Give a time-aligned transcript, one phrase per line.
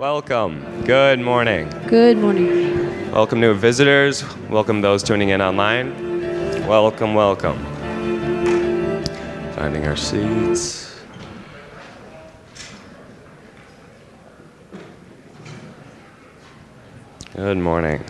[0.00, 0.82] Welcome.
[0.86, 1.68] Good morning.
[1.86, 3.12] Good morning.
[3.12, 4.24] Welcome new visitors.
[4.48, 6.66] Welcome those tuning in online.
[6.66, 7.58] Welcome, welcome.
[9.56, 10.98] Finding our seats.
[17.36, 18.02] Good morning.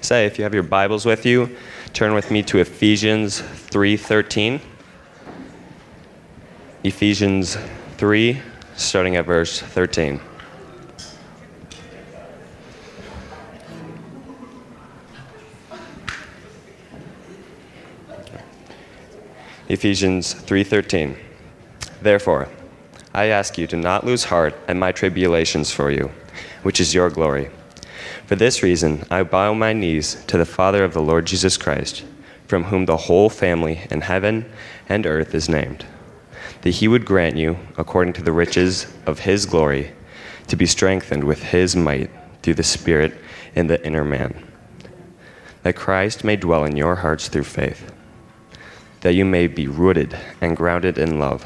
[0.00, 1.56] Say, if you have your Bibles with you,
[1.92, 4.60] turn with me to Ephesians 3:13.
[6.84, 7.58] Ephesians
[7.96, 8.40] 3,
[8.76, 10.20] starting at verse 13.
[19.68, 21.16] Ephesians 3:13.
[22.02, 22.48] Therefore,
[23.14, 26.10] I ask you to not lose heart at my tribulations for you,
[26.62, 27.48] which is your glory.
[28.26, 32.04] For this reason, I bow my knees to the Father of the Lord Jesus Christ,
[32.46, 34.44] from whom the whole family in heaven
[34.88, 35.86] and earth is named,
[36.64, 39.92] that he would grant you, according to the riches of his glory,
[40.46, 42.10] to be strengthened with his might
[42.42, 43.14] through the Spirit
[43.54, 44.42] in the inner man,
[45.62, 47.92] that Christ may dwell in your hearts through faith
[49.02, 51.44] that you may be rooted and grounded in love,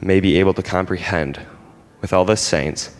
[0.00, 1.40] may be able to comprehend
[2.00, 2.94] with all the saints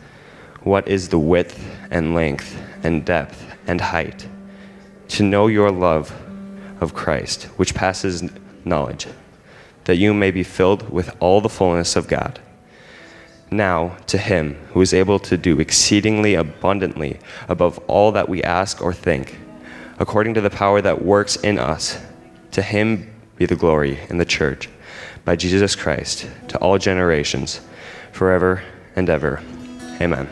[0.64, 4.26] what is the width and length and depth and height,
[5.06, 6.12] to know your love
[6.80, 8.28] of Christ, which passes
[8.64, 9.06] knowledge,
[9.84, 12.40] that you may be filled with all the fullness of God.
[13.50, 17.18] Now, to him who is able to do exceedingly abundantly
[17.48, 19.38] above all that we ask or think,
[19.98, 22.00] according to the power that works in us,
[22.52, 24.68] to him be the glory in the church
[25.24, 27.60] by Jesus Christ to all generations,
[28.12, 28.62] forever
[28.96, 29.42] and ever.
[30.00, 30.28] Amen.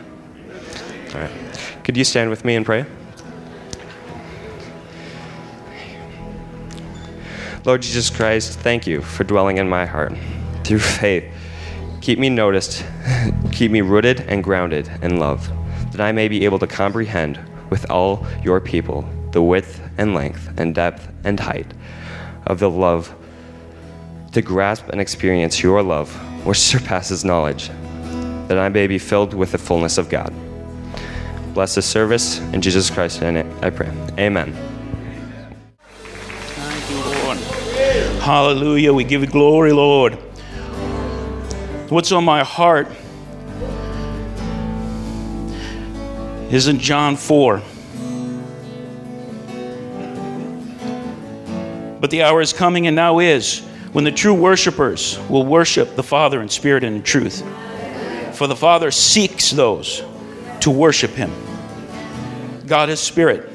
[1.13, 1.31] All right.
[1.83, 2.85] Could you stand with me and pray?
[7.65, 10.13] Lord Jesus Christ, thank you for dwelling in my heart
[10.65, 11.23] through faith.
[12.01, 12.85] Keep me noticed,
[13.53, 15.49] keep me rooted and grounded in love,
[15.93, 20.51] that I may be able to comprehend with all your people the width and length
[20.57, 21.73] and depth and height
[22.47, 23.15] of the love,
[24.33, 26.13] to grasp and experience your love,
[26.45, 27.69] which surpasses knowledge,
[28.49, 30.33] that I may be filled with the fullness of God.
[31.53, 33.91] Bless this service in Jesus Christ's name I pray.
[34.19, 34.72] Amen.
[38.23, 38.93] Hallelujah.
[38.93, 40.13] We give you glory, Lord.
[41.89, 42.87] What's on my heart
[46.49, 47.61] is in John 4.
[51.99, 53.59] But the hour is coming and now is
[53.91, 57.43] when the true worshipers will worship the Father in spirit and in truth.
[58.37, 60.01] For the Father seeks those
[60.61, 61.29] to worship him.
[62.67, 63.51] God is spirit.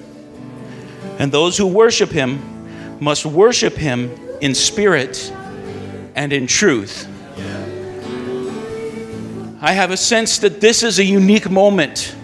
[1.18, 5.32] And those who worship him must worship him in spirit
[6.14, 7.06] and in truth.
[9.60, 12.14] I have a sense that this is a unique moment.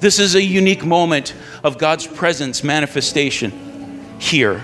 [0.00, 4.62] This is a unique moment of God's presence manifestation here.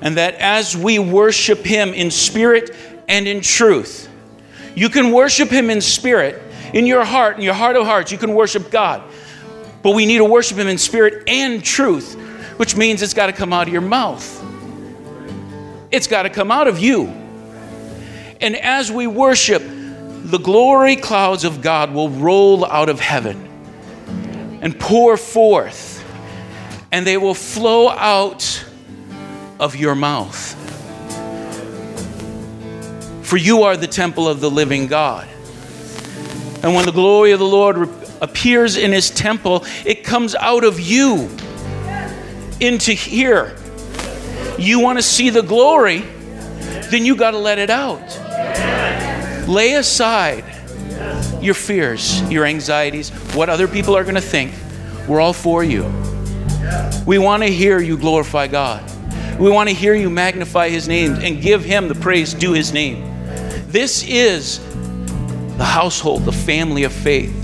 [0.00, 2.74] And that as we worship him in spirit
[3.08, 4.08] and in truth,
[4.76, 6.40] you can worship him in spirit,
[6.72, 9.02] in your heart, in your heart of hearts, you can worship God.
[9.82, 12.16] But we need to worship him in spirit and truth,
[12.58, 14.44] which means it's got to come out of your mouth.
[15.90, 17.06] It's got to come out of you.
[18.40, 23.46] And as we worship, the glory clouds of God will roll out of heaven
[24.60, 26.04] and pour forth,
[26.90, 28.64] and they will flow out
[29.60, 30.54] of your mouth.
[33.22, 35.28] For you are the temple of the living God.
[36.64, 37.88] And when the glory of the Lord
[38.20, 41.30] appears in his temple, it comes out of you
[42.60, 43.56] into here.
[44.58, 46.00] You want to see the glory,
[46.90, 48.00] then you got to let it out.
[49.48, 50.44] Lay aside
[51.40, 54.52] your fears, your anxieties, what other people are going to think.
[55.06, 55.84] We're all for you.
[57.06, 58.84] We want to hear you glorify God.
[59.38, 62.72] We want to hear you magnify his name and give him the praise due his
[62.72, 63.04] name.
[63.68, 64.58] This is
[65.56, 67.34] the household, the family of faith.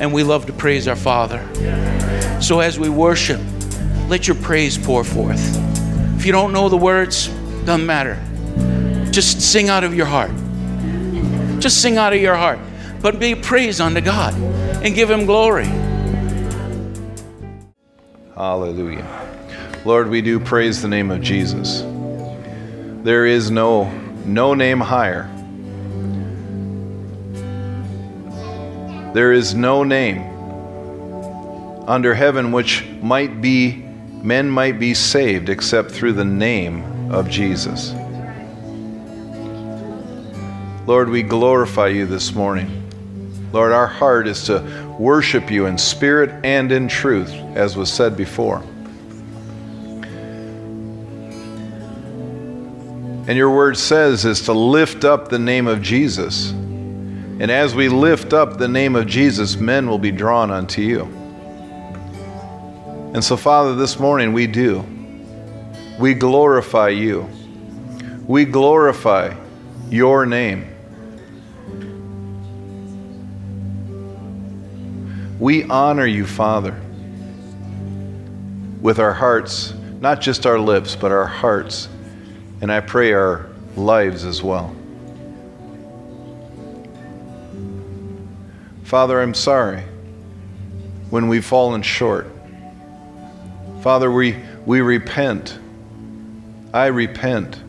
[0.00, 1.40] And we love to praise our Father.
[2.42, 3.40] So as we worship,
[4.08, 5.40] let your praise pour forth.
[6.16, 7.28] If you don't know the words,
[7.64, 8.18] doesn't matter.
[9.10, 10.30] Just sing out of your heart.
[11.60, 12.58] Just sing out of your heart.
[13.00, 15.66] But be praise unto God and give him glory.
[18.34, 19.06] Hallelujah.
[19.84, 21.82] Lord, we do praise the name of Jesus.
[23.02, 23.90] There is no
[24.24, 25.28] no name higher.
[29.12, 30.22] There is no name
[31.86, 33.81] under heaven which might be
[34.22, 37.92] men might be saved except through the name of Jesus.
[40.86, 42.78] Lord, we glorify you this morning.
[43.52, 44.60] Lord, our heart is to
[44.98, 48.62] worship you in spirit and in truth, as was said before.
[53.28, 56.50] And your word says is to lift up the name of Jesus.
[56.50, 61.21] And as we lift up the name of Jesus, men will be drawn unto you.
[63.12, 64.84] And so, Father, this morning we do.
[65.98, 67.28] We glorify you.
[68.26, 69.34] We glorify
[69.90, 70.68] your name.
[75.38, 76.80] We honor you, Father,
[78.80, 81.88] with our hearts, not just our lips, but our hearts
[82.62, 84.74] and I pray our lives as well.
[88.84, 89.82] Father, I'm sorry
[91.10, 92.28] when we've fallen short.
[93.82, 95.58] Father, we, we repent.
[96.72, 97.60] I repent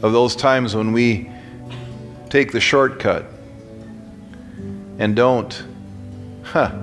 [0.00, 1.28] of those times when we
[2.30, 3.26] take the shortcut
[4.98, 5.64] and don't,
[6.44, 6.78] huh,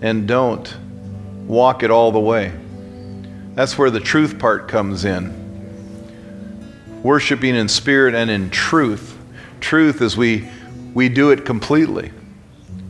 [0.00, 0.74] and don't
[1.46, 2.52] walk it all the way.
[3.52, 5.38] That's where the truth part comes in
[7.02, 9.16] worshiping in spirit and in truth.
[9.60, 10.48] Truth is we,
[10.94, 12.12] we do it completely,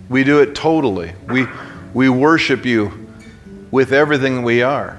[0.09, 1.13] we do it totally.
[1.27, 1.47] We,
[1.95, 3.08] we worship you
[3.71, 4.99] with everything we are,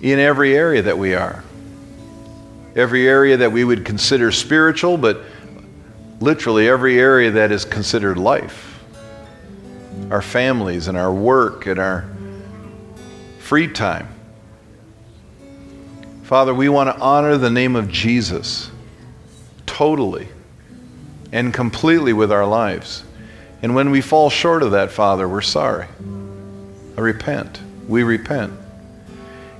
[0.00, 1.44] in every area that we are.
[2.74, 5.22] Every area that we would consider spiritual, but
[6.20, 8.82] literally every area that is considered life.
[10.10, 12.06] Our families and our work and our
[13.38, 14.08] free time.
[16.22, 18.70] Father, we want to honor the name of Jesus
[19.66, 20.28] totally
[21.30, 23.04] and completely with our lives.
[23.62, 25.86] And when we fall short of that, Father, we're sorry.
[26.96, 27.60] I repent.
[27.88, 28.52] We repent.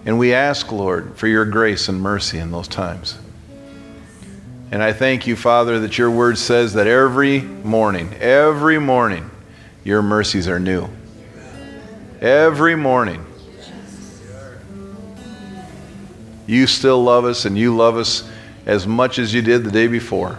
[0.05, 3.19] And we ask, Lord, for your grace and mercy in those times.
[4.73, 9.31] And I thank you, Father, that your word says that every morning, every morning,
[9.85, 10.89] your mercies are new.
[12.21, 13.25] Every morning.
[16.47, 18.29] You still love us, and you love us
[18.67, 20.39] as much as you did the day before.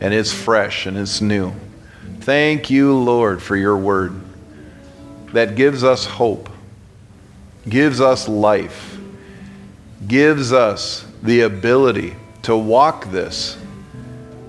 [0.00, 1.52] And it's fresh and it's new.
[2.22, 4.14] Thank you, Lord, for your word
[5.32, 6.48] that gives us hope,
[7.68, 8.96] gives us life,
[10.06, 13.58] gives us the ability to walk this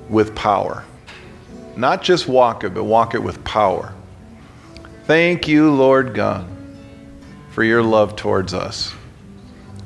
[0.07, 0.83] with power.
[1.75, 3.91] Not just walk it, but walk it with power.
[5.07, 6.47] Thank you, Lord God,
[7.53, 8.93] for your love towards us.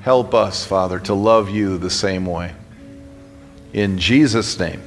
[0.01, 2.53] Help us, Father, to love you the same way.
[3.71, 4.81] In Jesus' name,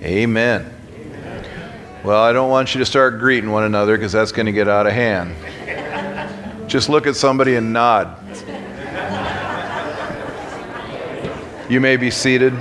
[0.00, 0.73] amen.
[2.04, 4.68] Well, I don't want you to start greeting one another because that's going to get
[4.68, 5.34] out of hand.
[6.68, 8.14] Just look at somebody and nod.
[11.70, 12.52] You may be seated.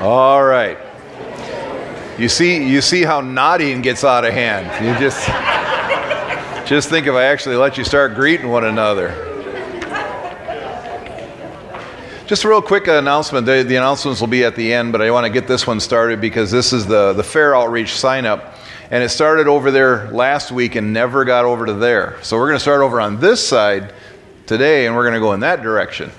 [0.00, 0.78] All right.
[2.24, 4.64] You see, you see how nodding gets out of hand.
[4.82, 5.28] You just,
[6.66, 9.10] just think if I actually let you start greeting one another.
[12.26, 13.44] Just a real quick announcement.
[13.44, 15.80] The, the, announcements will be at the end, but I want to get this one
[15.80, 18.54] started because this is the, the fair outreach sign up.
[18.90, 22.16] And it started over there last week and never got over to there.
[22.22, 23.92] So we're going to start over on this side
[24.46, 26.10] today and we're going to go in that direction.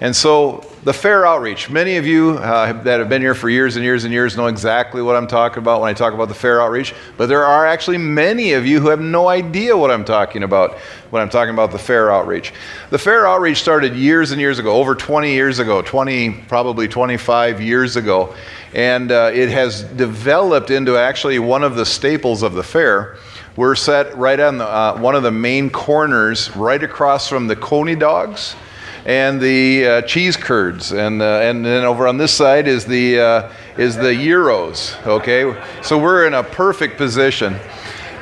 [0.00, 1.68] And so the fair outreach.
[1.68, 4.46] Many of you uh, that have been here for years and years and years know
[4.46, 7.66] exactly what I'm talking about when I talk about the fair outreach, but there are
[7.66, 10.78] actually many of you who have no idea what I'm talking about
[11.10, 12.54] when I'm talking about the fair outreach.
[12.88, 17.60] The fair outreach started years and years ago, over 20 years ago, 20, probably 25
[17.60, 18.34] years ago,
[18.72, 23.18] and uh, it has developed into actually one of the staples of the fair.
[23.54, 27.56] We're set right on the, uh, one of the main corners, right across from the
[27.56, 28.54] Coney Dogs
[29.04, 33.20] and the uh, cheese curds, and uh, and then over on this side is the
[33.20, 34.96] uh, is the gyros.
[35.06, 37.54] Okay, so we're in a perfect position,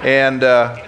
[0.02, 0.44] and.
[0.44, 0.85] Uh,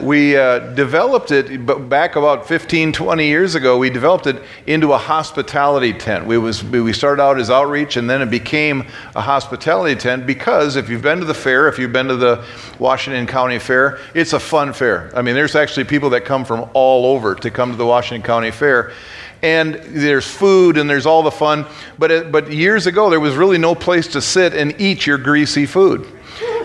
[0.00, 3.76] we uh, developed it back about 15, 20 years ago.
[3.76, 6.24] We developed it into a hospitality tent.
[6.24, 10.76] We, was, we started out as outreach and then it became a hospitality tent because
[10.76, 12.44] if you've been to the fair, if you've been to the
[12.78, 15.10] Washington County Fair, it's a fun fair.
[15.14, 18.26] I mean, there's actually people that come from all over to come to the Washington
[18.26, 18.92] County Fair
[19.42, 21.66] and there's food and there's all the fun.
[21.98, 25.18] But, it, but years ago, there was really no place to sit and eat your
[25.18, 26.06] greasy food.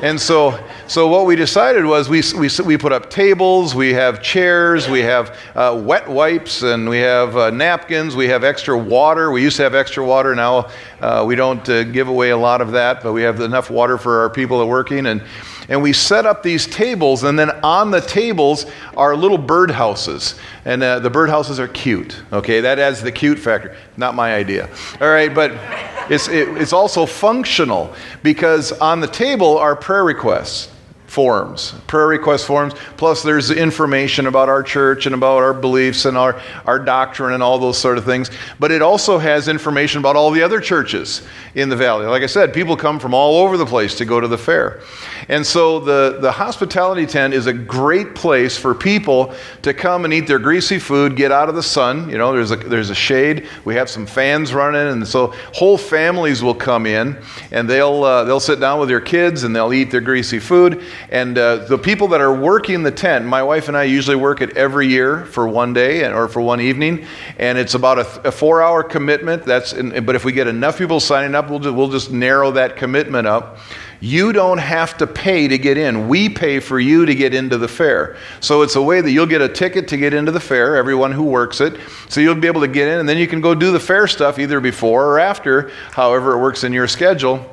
[0.02, 4.22] And so, so what we decided was we, we, we put up tables, we have
[4.22, 9.32] chairs, we have uh, wet wipes, and we have uh, napkins, we have extra water.
[9.32, 10.36] We used to have extra water.
[10.36, 13.70] Now uh, we don't uh, give away a lot of that, but we have enough
[13.70, 15.06] water for our people that are working.
[15.08, 15.24] And,
[15.70, 20.38] and we set up these tables, and then on the tables are little birdhouses.
[20.66, 22.60] And uh, the birdhouses are cute, okay?
[22.60, 23.76] That adds the cute factor.
[23.98, 24.70] Not my idea.
[25.00, 25.52] All right, but
[26.10, 30.75] it's, it, it's also functional because on the table are prayer requests
[31.16, 36.18] forms, prayer request forms, plus there's information about our church and about our beliefs and
[36.18, 38.30] our, our doctrine and all those sort of things.
[38.60, 42.06] But it also has information about all the other churches in the valley.
[42.06, 44.82] Like I said, people come from all over the place to go to the fair.
[45.30, 50.14] And so the, the hospitality tent is a great place for people to come and
[50.14, 52.10] eat their greasy food, get out of the sun.
[52.10, 53.48] You know, there's a, there's a shade.
[53.64, 57.18] We have some fans running, and so whole families will come in
[57.52, 60.84] and they'll, uh, they'll sit down with their kids and they'll eat their greasy food.
[61.10, 64.42] And uh, the people that are working the tent, my wife and I usually work
[64.42, 67.06] it every year for one day or for one evening,
[67.38, 69.44] and it's about a, a four-hour commitment.
[69.44, 72.76] That's, in, but if we get enough people signing up, we'll we'll just narrow that
[72.76, 73.60] commitment up.
[74.02, 76.08] You don't have to pay to get in.
[76.08, 78.18] We pay for you to get into the fair.
[78.40, 81.12] So it's a way that you'll get a ticket to get into the fair, everyone
[81.12, 81.80] who works it.
[82.10, 84.08] So you'll be able to get in, and then you can go do the fair
[84.08, 87.50] stuff either before or after, however it works in your schedule.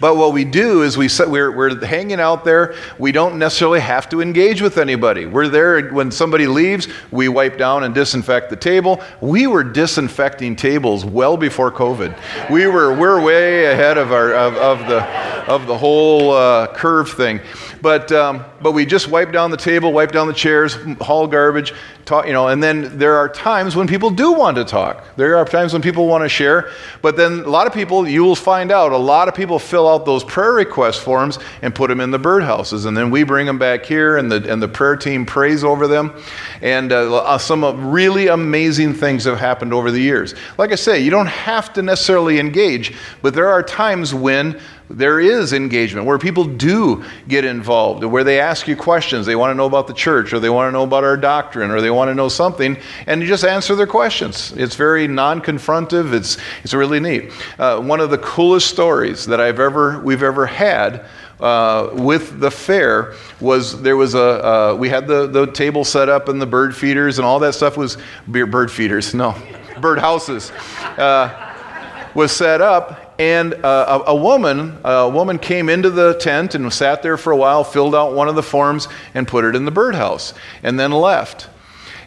[0.00, 2.74] But what we do is we set, we're, we're hanging out there.
[2.98, 5.26] We don't necessarily have to engage with anybody.
[5.26, 9.02] We're there when somebody leaves, we wipe down and disinfect the table.
[9.20, 12.50] We were disinfecting tables well before COVID.
[12.50, 15.02] We were, we're way ahead of, our, of, of the,
[15.50, 17.40] of the whole uh, curve thing.
[17.82, 21.72] But, um, but we just wipe down the table, wipe down the chairs, haul garbage,
[22.10, 25.04] talk, you know, and then there are times when people do want to talk.
[25.16, 26.70] There are times when people want to share.
[27.02, 29.88] But then a lot of people, you will find out, a lot of people fill
[29.88, 32.84] out those prayer request forms and put them in the birdhouses.
[32.84, 35.86] And then we bring them back here, and the, and the prayer team prays over
[35.86, 36.12] them.
[36.60, 40.34] And uh, uh some really amazing things have happened over the years.
[40.58, 45.20] Like I say, you don't have to necessarily engage, but there are times when there
[45.20, 49.24] is engagement where people do get involved, where they ask you questions.
[49.24, 51.70] They want to know about the church, or they want to know about our doctrine,
[51.70, 54.52] or they want to know something, and you just answer their questions.
[54.52, 57.32] It's very non confrontive, it's, it's really neat.
[57.58, 61.06] Uh, one of the coolest stories that I've ever, we've ever had.
[61.38, 66.10] Uh, with the fair was there was a uh, we had the, the table set
[66.10, 67.96] up and the bird feeders and all that stuff was
[68.28, 69.34] bird feeders no
[69.80, 70.50] bird houses
[70.98, 76.54] uh, was set up and uh, a, a, woman, a woman came into the tent
[76.54, 79.54] and sat there for a while, filled out one of the forms, and put it
[79.54, 81.50] in the birdhouse, and then left.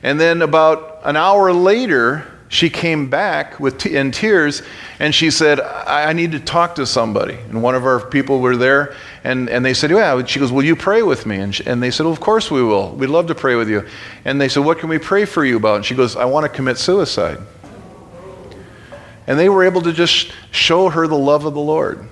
[0.02, 4.64] And then about an hour later, she came back with t- in tears,
[4.98, 8.40] and she said, I-, I need to talk to somebody." And one of our people
[8.40, 11.54] were there, and, and they said, "Yeah." She goes, "Will you pray with me?" And,
[11.54, 12.90] she, and they said, well, "Of course we will.
[12.90, 13.86] We'd love to pray with you."
[14.26, 16.46] And they said, "What can we pray for you about?" And she goes, "I want
[16.46, 17.38] to commit suicide."
[19.28, 22.08] And they were able to just show her the love of the Lord.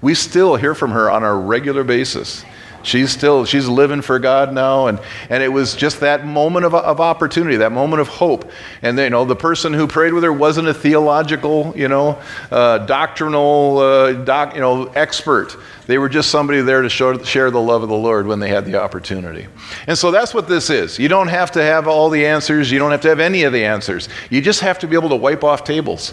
[0.00, 2.44] We still hear from her on a regular basis.
[2.86, 4.86] She's still, she's living for God now.
[4.86, 8.48] And, and it was just that moment of, of opportunity, that moment of hope.
[8.80, 12.78] And, you know, the person who prayed with her wasn't a theological, you know, uh,
[12.78, 15.56] doctrinal, uh, doc, you know, expert.
[15.86, 18.50] They were just somebody there to show, share the love of the Lord when they
[18.50, 19.48] had the opportunity.
[19.88, 20.96] And so that's what this is.
[20.96, 22.70] You don't have to have all the answers.
[22.70, 24.08] You don't have to have any of the answers.
[24.30, 26.12] You just have to be able to wipe off tables.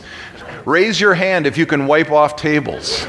[0.65, 3.06] Raise your hand if you can wipe off tables.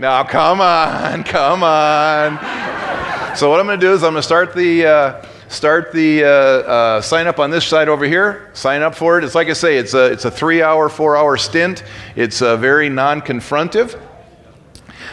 [0.00, 3.36] Now, come on, come on.
[3.36, 4.86] So, what I'm going to do is I'm going to start the.
[4.86, 8.48] Uh, start the uh, uh, sign up on this side over here.
[8.54, 9.24] Sign up for it.
[9.24, 11.82] It's like I say, it's a, it's a three hour, four hour stint.
[12.16, 14.00] It's uh, very non confrontive,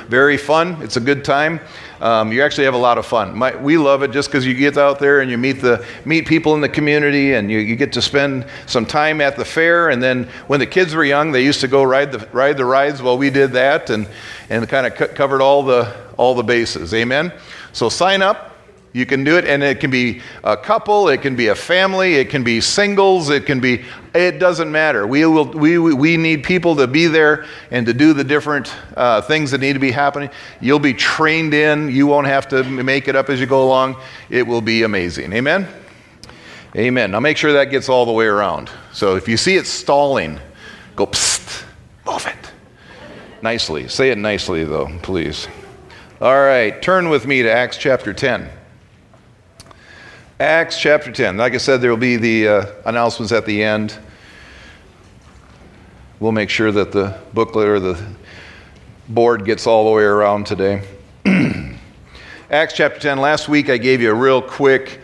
[0.08, 0.82] very fun.
[0.82, 1.60] It's a good time.
[2.00, 3.36] Um, you actually have a lot of fun.
[3.36, 6.28] My, we love it just because you get out there and you meet the meet
[6.28, 9.90] people in the community and you, you get to spend some time at the fair.
[9.90, 12.66] And then when the kids were young, they used to go ride the ride the
[12.66, 13.02] rides.
[13.02, 14.08] Well, we did that and
[14.50, 16.94] and kind of covered all the all the bases.
[16.94, 17.32] Amen.
[17.74, 18.54] So sign up.
[18.94, 22.16] You can do it, and it can be a couple, it can be a family,
[22.16, 23.84] it can be singles, it can be,
[24.16, 25.06] it doesn't matter.
[25.06, 29.22] We, will, we, we need people to be there and to do the different uh,
[29.22, 30.32] things that need to be happening.
[30.62, 33.98] You'll be trained in, you won't have to make it up as you go along.
[34.32, 35.32] It will be amazing.
[35.34, 35.68] Amen?
[36.76, 37.12] Amen.
[37.12, 38.72] Now make sure that gets all the way around.
[38.94, 40.40] So if you see it stalling,
[40.96, 41.66] go psst,
[42.04, 42.37] move it.
[43.42, 43.88] Nicely.
[43.88, 45.48] Say it nicely, though, please.
[46.20, 48.50] All right, turn with me to Acts chapter 10.
[50.40, 51.38] Acts chapter 10.
[51.38, 53.98] Like I said, there will be the uh, announcements at the end.
[56.20, 58.04] We'll make sure that the booklet or the
[59.08, 60.82] board gets all the way around today.
[62.50, 63.20] Acts chapter 10.
[63.20, 65.00] Last week I gave you a real quick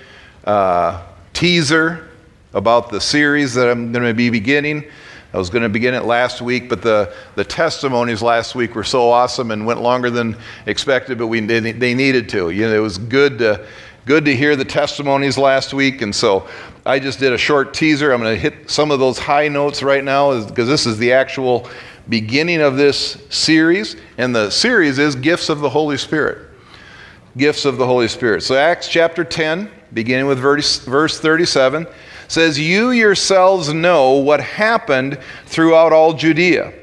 [0.45, 2.09] uh, teaser
[2.55, 4.85] about the series that I'm going to be beginning.
[5.33, 8.83] I was going to begin it last week, but the, the testimonies last week were
[8.83, 10.37] so awesome and went longer than
[10.67, 12.51] expected, but we, they, they needed to.
[12.51, 13.65] You know, it was good to,
[14.05, 16.47] good to hear the testimonies last week, and so
[16.85, 18.13] I just did a short teaser.
[18.13, 21.13] I'm going to hit some of those high notes right now because this is the
[21.13, 21.67] actual
[22.09, 26.49] beginning of this series, and the series is Gifts of the Holy Spirit
[27.37, 28.43] gifts of the Holy Spirit.
[28.43, 31.87] So, Acts chapter 10, beginning with verse, verse 37,
[32.33, 36.73] says, You yourselves know what happened throughout all Judea,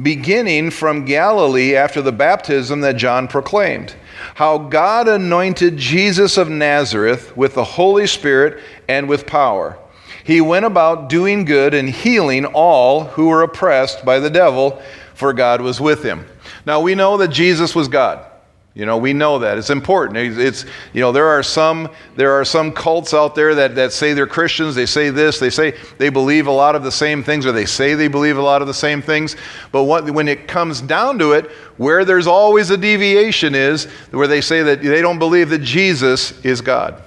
[0.00, 3.94] beginning from Galilee after the baptism that John proclaimed,
[4.34, 9.78] how God anointed Jesus of Nazareth with the Holy Spirit and with power.
[10.22, 14.80] He went about doing good and healing all who were oppressed by the devil,
[15.14, 16.26] for God was with him.
[16.66, 18.29] Now we know that Jesus was God.
[18.72, 19.58] You know, we know that.
[19.58, 20.38] It's important.
[20.38, 24.12] It's, you know, there are some, there are some cults out there that, that say
[24.12, 24.76] they're Christians.
[24.76, 25.40] They say this.
[25.40, 28.36] They say they believe a lot of the same things, or they say they believe
[28.36, 29.34] a lot of the same things.
[29.72, 34.28] But what, when it comes down to it, where there's always a deviation is where
[34.28, 37.02] they say that they don't believe that Jesus is God,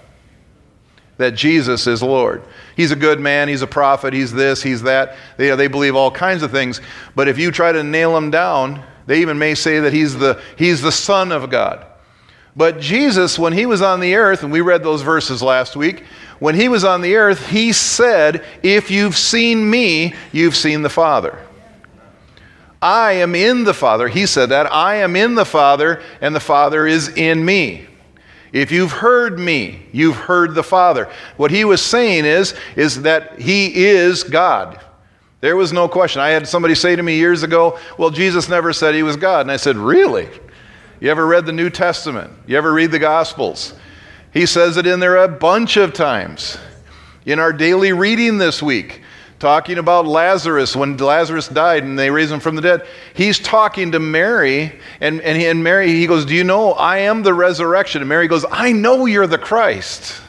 [1.15, 2.43] that Jesus is Lord.
[2.75, 3.47] He's a good man.
[3.47, 4.13] He's a prophet.
[4.13, 4.61] He's this.
[4.61, 5.15] He's that.
[5.37, 6.81] They, they believe all kinds of things.
[7.15, 10.41] But if you try to nail them down, they even may say that he's the,
[10.57, 11.85] he's the Son of God.
[12.55, 16.03] But Jesus, when he was on the earth, and we read those verses last week,
[16.39, 20.89] when he was on the earth, he said, If you've seen me, you've seen the
[20.89, 21.39] Father.
[22.81, 24.07] I am in the Father.
[24.07, 24.71] He said that.
[24.71, 27.87] I am in the Father, and the Father is in me.
[28.51, 31.09] If you've heard me, you've heard the Father.
[31.37, 34.79] What he was saying is, is that he is God.
[35.43, 36.21] There was no question.
[36.21, 39.41] I had somebody say to me years ago, Well, Jesus never said he was God.
[39.41, 40.29] And I said, Really?
[41.01, 42.31] You ever read the New Testament?
[42.47, 43.73] You ever read the Gospels?
[44.31, 46.57] He says it in there a bunch of times.
[47.25, 49.01] In our daily reading this week,
[49.37, 53.91] talking about Lazarus, when Lazarus died and they raised him from the dead, he's talking
[53.91, 57.33] to Mary, and, and, he, and Mary, he goes, Do you know I am the
[57.33, 58.01] resurrection?
[58.01, 60.21] And Mary goes, I know you're the Christ.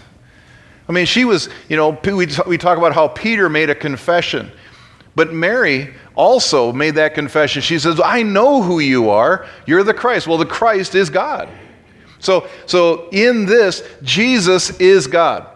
[0.89, 4.51] I mean, she was, you know, we, we talk about how Peter made a confession.
[5.15, 7.63] But Mary also made that confession.
[7.63, 9.47] She says, I know who you are.
[9.67, 10.27] You're the Christ.
[10.27, 11.49] Well, the Christ is God.
[12.19, 15.47] So, so in this, Jesus is God.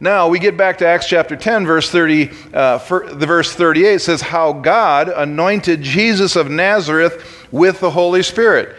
[0.00, 2.78] Now we get back to Acts chapter 10, verse 30, uh,
[3.14, 8.74] the verse 38 says, How God anointed Jesus of Nazareth with the Holy Spirit.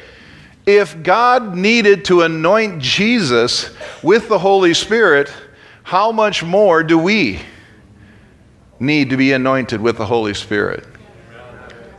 [0.66, 3.74] If God needed to anoint Jesus
[4.04, 5.32] with the Holy Spirit,
[5.84, 7.40] how much more do we?
[8.84, 10.86] Need to be anointed with the Holy Spirit.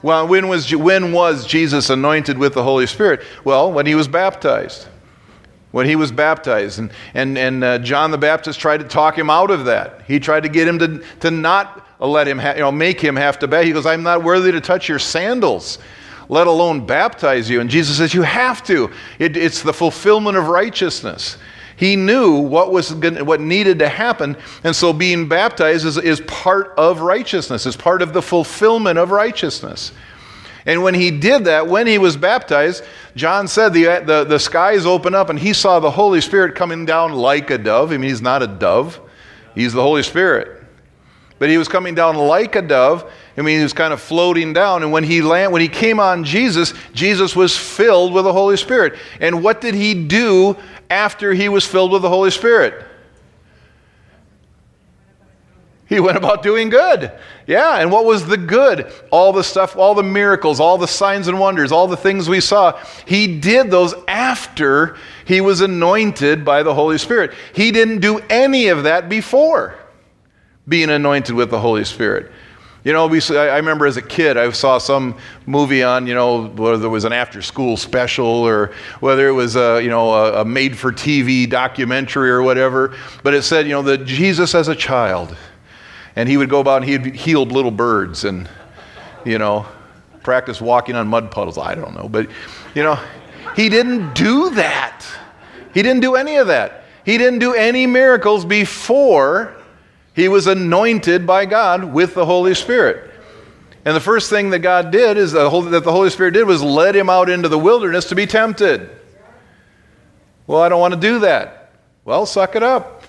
[0.03, 3.23] Well, when was, when was Jesus anointed with the Holy Spirit?
[3.43, 4.87] Well, when he was baptized.
[5.71, 6.79] When he was baptized.
[6.79, 10.03] And, and, and uh, John the Baptist tried to talk him out of that.
[10.07, 13.17] He tried to get him to, to not let him, ha- you know, make him
[13.17, 13.67] have to baptize.
[13.67, 15.79] He goes, I'm not worthy to touch your sandals,
[16.29, 17.61] let alone baptize you.
[17.61, 18.93] And Jesus says, You have to.
[19.19, 21.39] It, it's the fulfillment of righteousness.
[21.77, 26.21] He knew what was gonna, what needed to happen, and so being baptized is, is
[26.23, 29.93] part of righteousness, is part of the fulfillment of righteousness.
[30.67, 32.85] And when he did that, when he was baptized,
[33.17, 36.87] John said the, the, the skies opened up and he saw the Holy Spirit coming
[36.87, 37.93] down like a dove.
[37.93, 39.01] I mean, he's not a dove,
[39.55, 40.63] he's the Holy Spirit.
[41.39, 43.11] But he was coming down like a dove.
[43.37, 44.83] I mean, he was kind of floating down.
[44.83, 48.57] And when he, land, when he came on Jesus, Jesus was filled with the Holy
[48.57, 48.95] Spirit.
[49.21, 50.57] And what did he do
[50.91, 52.85] after he was filled with the Holy Spirit?
[55.87, 57.13] He went about doing good.
[57.47, 58.91] Yeah, and what was the good?
[59.11, 62.41] All the stuff, all the miracles, all the signs and wonders, all the things we
[62.41, 62.79] saw.
[63.07, 67.33] He did those after he was anointed by the Holy Spirit.
[67.55, 69.79] He didn't do any of that before
[70.67, 72.33] being anointed with the Holy Spirit.
[72.85, 75.17] You know, we, I remember as a kid, I saw some
[75.47, 79.57] movie on, you know, whether it was an after school special or whether it was
[79.57, 82.95] a, you know, a, a made for TV documentary or whatever.
[83.23, 85.35] But it said, you know, that Jesus as a child.
[86.15, 88.51] And he would go about and he'd healed little birds and,
[89.25, 89.67] you know,
[90.23, 91.57] practice walking on mud puddles.
[91.57, 92.07] I don't know.
[92.07, 92.29] But,
[92.75, 93.03] you know,
[93.57, 95.07] he didn't do that.
[95.73, 96.85] He didn't do any of that.
[97.07, 99.57] He didn't do any miracles before
[100.15, 103.11] he was anointed by God with the Holy Spirit.
[103.85, 106.47] And the first thing that God did is the Holy, that the Holy Spirit did
[106.47, 108.89] was led him out into the wilderness to be tempted.
[110.47, 111.73] Well, I don't want to do that.
[112.05, 113.03] Well, suck it up.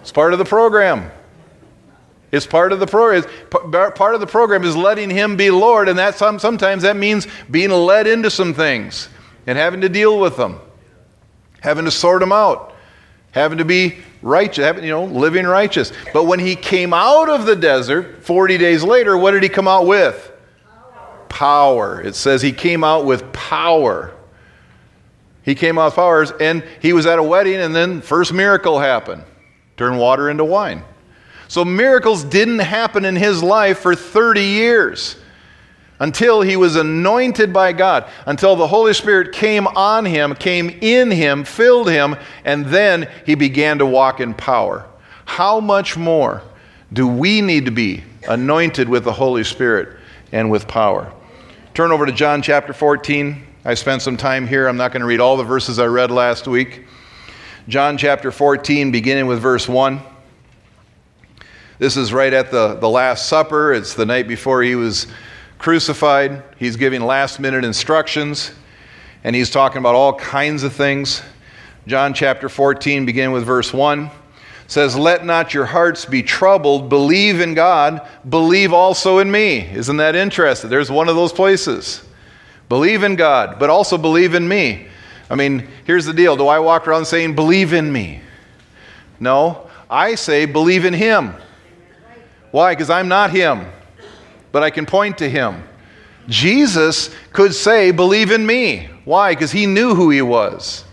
[0.00, 1.10] It's part of the program.
[2.32, 3.24] It's part of the program.
[3.92, 7.70] Part of the program is letting Him be Lord, and that sometimes that means being
[7.70, 9.08] led into some things
[9.46, 10.58] and having to deal with them,
[11.60, 12.74] having to sort them out,
[13.32, 15.92] having to be righteous, having, you know, living righteous.
[16.12, 19.68] But when He came out of the desert 40 days later, what did He come
[19.68, 20.32] out with?
[21.28, 22.00] Power.
[22.00, 24.14] It says He came out with power.
[25.42, 28.78] He came out with powers, and He was at a wedding, and then first miracle
[28.78, 29.22] happened:
[29.76, 30.82] turn water into wine.
[31.48, 35.16] So miracles didn't happen in his life for 30 years
[36.00, 41.10] until he was anointed by God, until the Holy Spirit came on him, came in
[41.10, 44.86] him, filled him, and then he began to walk in power.
[45.24, 46.42] How much more
[46.92, 49.98] do we need to be anointed with the Holy Spirit
[50.32, 51.12] and with power?
[51.74, 53.44] Turn over to John chapter 14.
[53.64, 54.68] I spent some time here.
[54.68, 56.84] I'm not going to read all the verses I read last week.
[57.68, 60.00] John chapter 14, beginning with verse 1.
[61.78, 63.72] This is right at the, the Last Supper.
[63.72, 65.06] It's the night before he was
[65.58, 66.42] crucified.
[66.56, 68.52] He's giving last minute instructions,
[69.24, 71.22] and he's talking about all kinds of things.
[71.86, 74.10] John chapter 14, beginning with verse 1,
[74.66, 76.88] says, Let not your hearts be troubled.
[76.88, 78.06] Believe in God.
[78.28, 79.68] Believe also in me.
[79.70, 80.70] Isn't that interesting?
[80.70, 82.04] There's one of those places.
[82.68, 84.88] Believe in God, but also believe in me.
[85.30, 86.36] I mean, here's the deal.
[86.36, 88.20] Do I walk around saying, Believe in me?
[89.18, 89.68] No.
[89.90, 91.34] I say, Believe in Him.
[92.50, 92.72] Why?
[92.72, 93.66] Because I'm not him,
[94.52, 95.62] but I can point to him.
[96.28, 98.88] Jesus could say, Believe in me.
[99.04, 99.32] Why?
[99.32, 100.84] Because he knew who he was.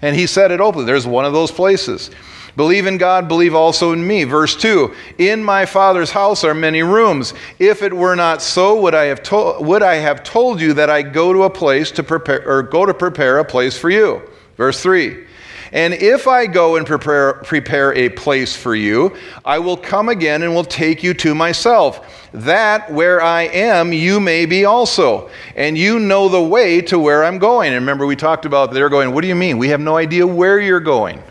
[0.00, 0.86] And he said it openly.
[0.86, 2.10] There's one of those places.
[2.56, 4.24] Believe in God, believe also in me.
[4.24, 7.32] Verse 2 In my Father's house are many rooms.
[7.58, 10.90] If it were not so, would I have, to- would I have told you that
[10.90, 14.22] I go to a place to prepare, or go to prepare a place for you?
[14.56, 15.24] Verse 3
[15.72, 20.42] and if I go and prepare, prepare a place for you, I will come again
[20.42, 25.30] and will take you to myself, that where I am, you may be also.
[25.56, 27.72] And you know the way to where I'm going.
[27.72, 29.56] And remember, we talked about they're going, What do you mean?
[29.56, 31.22] We have no idea where you're going.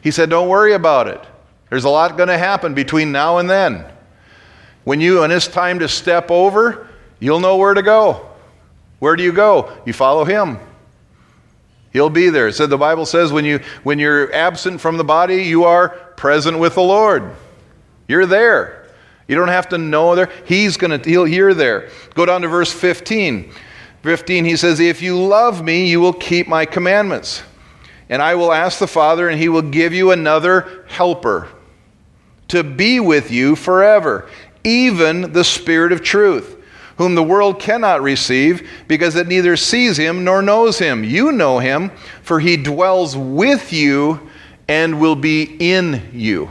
[0.00, 1.20] He said, Don't worry about it.
[1.68, 3.84] There's a lot going to happen between now and then.
[4.84, 8.28] When you, when it's time to step over, you'll know where to go.
[9.00, 9.76] Where do you go?
[9.84, 10.58] You follow him.
[11.98, 12.52] He'll be there.
[12.52, 16.60] So the Bible says when, you, when you're absent from the body, you are present
[16.60, 17.34] with the Lord.
[18.06, 18.86] You're there.
[19.26, 20.30] You don't have to know there.
[20.44, 21.90] He's going to, he'll, you're there.
[22.14, 23.50] Go down to verse 15.
[24.04, 27.42] 15, he says, If you love me, you will keep my commandments.
[28.08, 31.48] And I will ask the Father, and he will give you another helper
[32.46, 34.30] to be with you forever,
[34.62, 36.57] even the Spirit of truth
[36.98, 41.04] whom the world cannot receive, because it neither sees him nor knows him.
[41.04, 41.90] You know him,
[42.22, 44.28] for he dwells with you
[44.68, 46.50] and will be in you.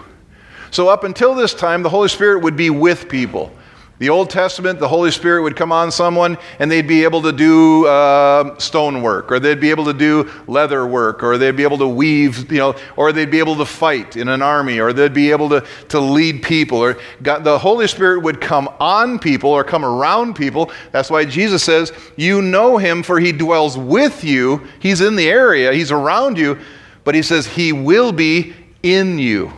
[0.71, 3.51] So, up until this time, the Holy Spirit would be with people.
[3.99, 7.31] The Old Testament, the Holy Spirit would come on someone and they'd be able to
[7.31, 11.79] do uh, stonework, or they'd be able to do leather work, or they'd be able
[11.79, 15.15] to weave, you know, or they'd be able to fight in an army, or they'd
[15.15, 16.77] be able to, to lead people.
[16.77, 20.71] Or God, the Holy Spirit would come on people or come around people.
[20.91, 24.67] That's why Jesus says, You know him, for he dwells with you.
[24.79, 26.59] He's in the area, he's around you,
[27.03, 29.51] but he says, He will be in you.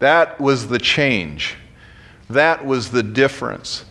[0.00, 1.56] That was the change.
[2.30, 3.84] That was the difference.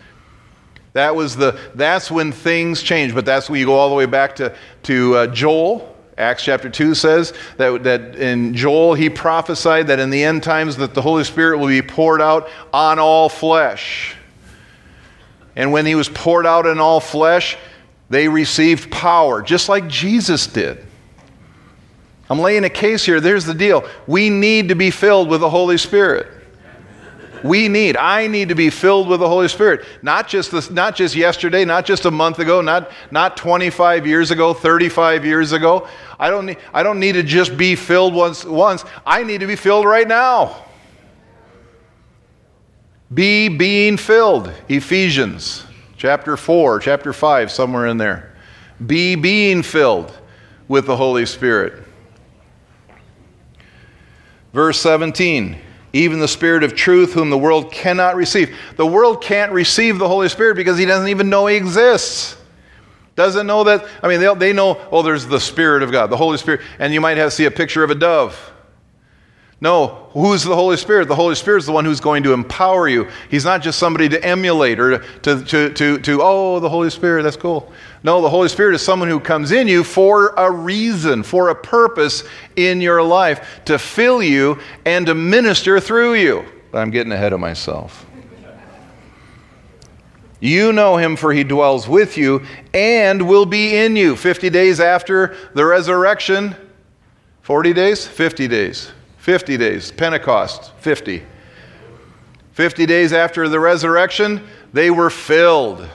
[0.94, 3.14] That was the, that's when things change.
[3.14, 5.90] But that's when you go all the way back to, to uh, Joel.
[6.16, 10.78] Acts chapter 2 says that, that in Joel he prophesied that in the end times
[10.78, 14.16] that the Holy Spirit will be poured out on all flesh.
[15.56, 17.58] And when he was poured out on all flesh,
[18.12, 20.86] they received power, just like Jesus did.
[22.30, 23.20] I'm laying a case here.
[23.20, 23.88] There's the deal.
[24.06, 26.28] We need to be filled with the Holy Spirit
[27.44, 27.98] we need.
[27.98, 29.86] I need to be filled with the Holy Spirit.
[30.02, 34.32] Not just, this, not just yesterday, not just a month ago, not, not 25 years
[34.32, 35.88] ago, 35 years ago.
[36.18, 38.86] I don't, need, I don't need to just be filled once, once.
[39.06, 40.64] I need to be filled right now.
[43.14, 44.52] Be being filled.
[44.70, 45.66] Ephesians
[45.98, 48.34] chapter 4, chapter 5, somewhere in there.
[48.86, 50.18] Be being filled
[50.68, 51.84] with the Holy Spirit.
[54.54, 55.60] Verse 17
[55.94, 58.58] even the Spirit of truth, whom the world cannot receive.
[58.76, 62.36] The world can't receive the Holy Spirit because he doesn't even know he exists.
[63.16, 66.18] Doesn't know that, I mean, they, they know, oh, there's the Spirit of God, the
[66.18, 68.53] Holy Spirit, and you might have see a picture of a dove.
[69.64, 71.08] No, who's the Holy Spirit?
[71.08, 73.08] The Holy Spirit is the one who's going to empower you.
[73.32, 77.24] He's not just somebody to emulate or to, to, to, to, oh, the Holy Spirit,
[77.24, 77.72] that's cool.
[78.04, 81.56] No, the Holy Spirit is someone who comes in you for a reason, for a
[81.56, 82.26] purpose
[82.58, 86.44] in your life, to fill you and to minister through you.
[86.74, 88.06] But I'm getting ahead of myself.
[90.42, 94.18] You know him, for he dwells with you and will be in you.
[94.18, 96.54] 50 days after the resurrection,
[97.44, 98.06] 40 days?
[98.06, 98.92] 50 days.
[99.24, 99.90] 50 days.
[99.90, 101.24] Pentecost, 50.
[102.52, 105.88] 50 days after the resurrection, they were filled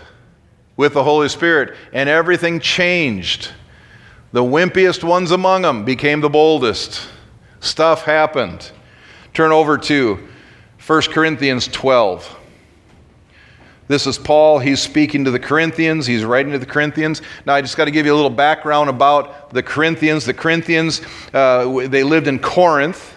[0.78, 3.52] with the Holy Spirit, and everything changed.
[4.32, 7.06] The wimpiest ones among them became the boldest.
[7.60, 8.72] Stuff happened.
[9.34, 10.26] Turn over to
[10.86, 12.34] 1 Corinthians 12.
[13.88, 14.58] This is Paul.
[14.58, 16.06] He's speaking to the Corinthians.
[16.06, 17.20] He's writing to the Corinthians.
[17.44, 20.24] Now, I just got to give you a little background about the Corinthians.
[20.24, 21.02] The Corinthians,
[21.34, 23.16] uh, they lived in Corinth.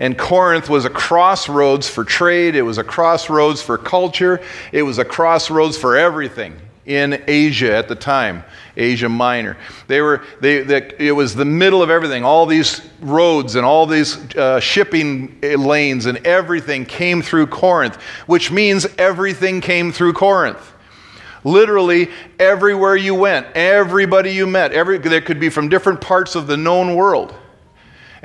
[0.00, 4.40] And Corinth was a crossroads for trade, it was a crossroads for culture,
[4.72, 8.44] it was a crossroads for everything in Asia at the time,
[8.76, 9.56] Asia Minor.
[9.86, 12.24] They were, they, they, it was the middle of everything.
[12.24, 18.50] All these roads and all these uh, shipping lanes and everything came through Corinth, which
[18.50, 20.72] means everything came through Corinth.
[21.42, 26.46] Literally, everywhere you went, everybody you met, every, there could be from different parts of
[26.46, 27.34] the known world.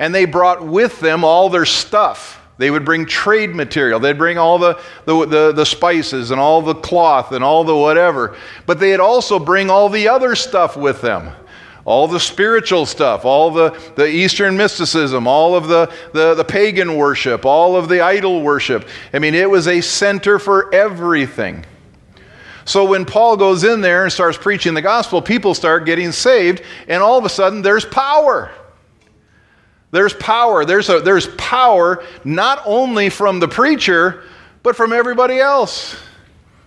[0.00, 3.98] And they brought with them all their stuff they would bring trade material.
[3.98, 7.74] They'd bring all the, the, the, the, spices and all the cloth and all the
[7.74, 8.36] whatever.
[8.66, 11.32] But they'd also bring all the other stuff with them.
[11.86, 16.98] All the spiritual stuff, all the, the Eastern mysticism, all of the, the, the pagan
[16.98, 18.86] worship, all of the idol worship.
[19.14, 21.64] I mean, it was a center for everything.
[22.66, 26.62] So when Paul goes in there and starts preaching the gospel, people start getting saved,
[26.88, 28.52] and all of a sudden there's power.
[29.90, 30.64] There's power.
[30.64, 34.22] There's, a, there's power not only from the preacher,
[34.62, 35.96] but from everybody else.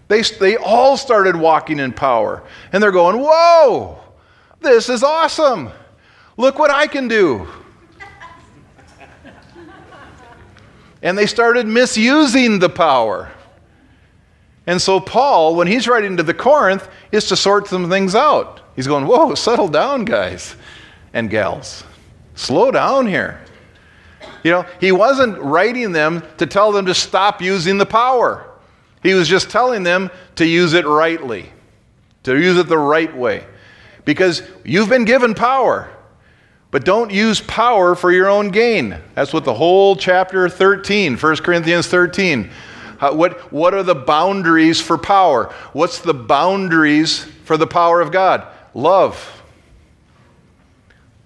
[0.08, 2.44] They, they all started walking in power.
[2.72, 4.00] And they're going, Whoa,
[4.60, 5.70] this is awesome.
[6.36, 7.48] Look what I can do.
[11.02, 13.32] and they started misusing the power.
[14.66, 18.62] And so, Paul, when he's writing to the Corinth, is to sort some things out.
[18.76, 20.56] He's going, Whoa, settle down, guys
[21.14, 21.84] and gals.
[22.36, 23.42] Slow down here.
[24.44, 28.50] You know, he wasn't writing them to tell them to stop using the power.
[29.02, 31.52] He was just telling them to use it rightly,
[32.24, 33.46] to use it the right way.
[34.06, 35.90] Because you've been given power,
[36.72, 38.98] but don't use power for your own gain.
[39.14, 42.50] That's what the whole chapter 13, 1 Corinthians 13.
[42.98, 45.54] How, what, what are the boundaries for power?
[45.74, 48.48] What's the boundaries for the power of God?
[48.74, 49.43] Love.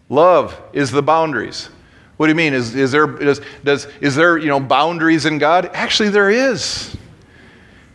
[0.10, 1.70] Love is the boundaries.
[2.18, 2.54] What do you mean?
[2.54, 5.70] Is, is, there, does, does, is there you know, boundaries in God?
[5.74, 6.96] Actually, there is.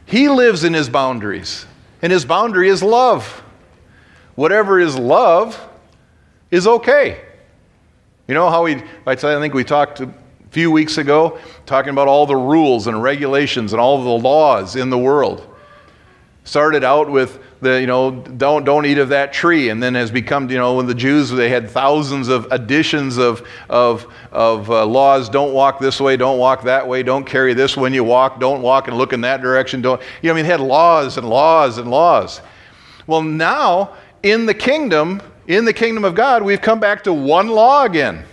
[0.06, 1.66] He lives in his boundaries,
[2.02, 3.42] and his boundary is love.
[4.34, 5.60] Whatever is love
[6.50, 7.20] is okay.
[8.28, 10.12] You know how we, I think we talked a
[10.50, 14.90] few weeks ago, talking about all the rules and regulations and all the laws in
[14.90, 15.51] the world.
[16.44, 20.10] Started out with the, you know, don't, don't eat of that tree, and then has
[20.10, 24.84] become, you know, when the Jews, they had thousands of additions of, of, of uh,
[24.84, 25.28] laws.
[25.28, 28.62] Don't walk this way, don't walk that way, don't carry this when you walk, don't
[28.62, 29.80] walk and look in that direction.
[29.80, 32.40] Don't, you know, I mean, they had laws and laws and laws.
[33.06, 37.48] Well, now, in the kingdom, in the kingdom of God, we've come back to one
[37.48, 38.24] law again.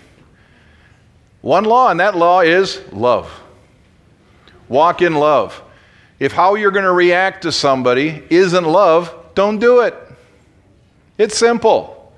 [1.41, 3.31] One law, and that law is love.
[4.67, 5.61] Walk in love.
[6.19, 9.95] If how you're going to react to somebody isn't love, don't do it.
[11.17, 12.13] It's simple.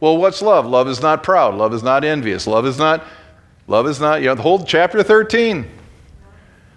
[0.00, 0.66] Well, what's love?
[0.66, 1.54] Love is not proud.
[1.54, 2.46] Love is not envious.
[2.46, 3.04] Love is not,
[3.66, 5.66] love is not, you know, the whole chapter 13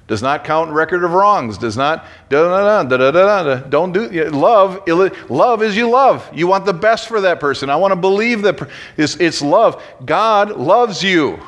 [0.08, 3.92] does not count record of wrongs, does not, da, da, da, da, da, da, don't
[3.92, 4.82] do, love,
[5.30, 6.28] love is you love.
[6.34, 7.70] You want the best for that person.
[7.70, 9.84] I want to believe that it's, it's love.
[10.06, 11.40] God loves you.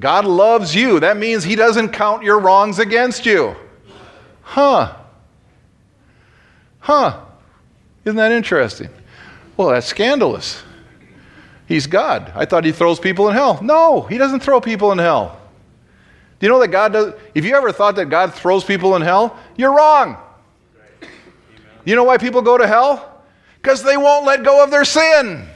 [0.00, 0.98] God loves you.
[0.98, 3.54] That means He doesn't count your wrongs against you.
[4.42, 4.96] Huh.
[6.80, 7.20] Huh.
[8.04, 8.88] Isn't that interesting?
[9.56, 10.62] Well, that's scandalous.
[11.66, 12.32] He's God.
[12.34, 13.60] I thought he throws people in hell.
[13.62, 15.38] No, he doesn't throw people in hell.
[16.38, 17.14] Do you know that God does?
[17.34, 20.16] If you ever thought that God throws people in hell, you're wrong.
[21.84, 23.22] You know why people go to hell?
[23.62, 25.46] Because they won't let go of their sin.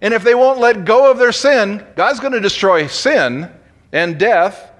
[0.00, 3.50] And if they won't let go of their sin, God's going to destroy sin
[3.92, 4.70] and death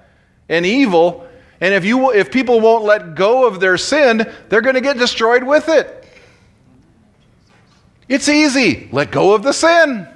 [0.49, 1.27] and evil
[1.61, 4.97] and if, you, if people won't let go of their sin, they're going to get
[4.97, 6.05] destroyed with it.
[8.09, 8.89] It's easy.
[8.91, 10.07] Let go of the sin.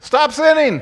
[0.00, 0.80] Stop sinning.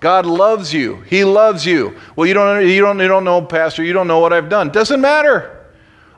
[0.00, 0.96] God loves you.
[1.02, 1.98] He loves you.
[2.14, 4.68] Well, you don't, you don't, you don't know, Pastor, you don't know what I've done.
[4.68, 5.66] Doesn't matter.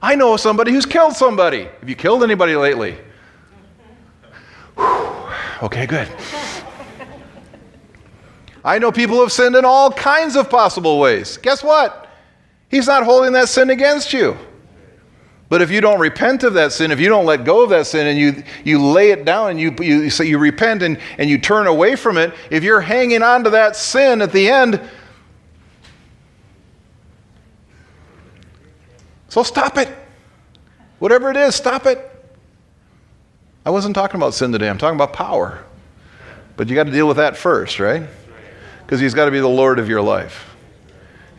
[0.03, 1.65] I know somebody who's killed somebody.
[1.65, 2.99] Have you killed anybody lately?
[4.75, 5.20] Whew.
[5.63, 6.09] Okay, good.
[8.65, 11.37] I know people who have sinned in all kinds of possible ways.
[11.39, 12.09] Guess what?
[12.69, 14.37] He's not holding that sin against you.
[15.49, 17.87] But if you don't repent of that sin, if you don't let go of that
[17.87, 21.29] sin and you, you lay it down and you, you, so you repent and, and
[21.29, 24.81] you turn away from it, if you're hanging on to that sin at the end,
[29.29, 29.89] so stop it.
[31.01, 32.10] Whatever it is, stop it.
[33.65, 35.65] I wasn't talking about sin today, I'm talking about power.
[36.57, 38.07] But you got to deal with that first, right?
[38.83, 40.55] Because he's got to be the Lord of your life.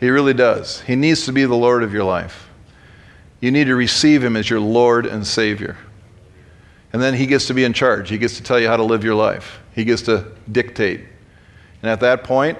[0.00, 0.80] He really does.
[0.80, 2.48] He needs to be the Lord of your life.
[3.40, 5.76] You need to receive Him as your Lord and Savior.
[6.92, 8.08] And then He gets to be in charge.
[8.08, 11.00] He gets to tell you how to live your life, He gets to dictate.
[11.82, 12.58] And at that point,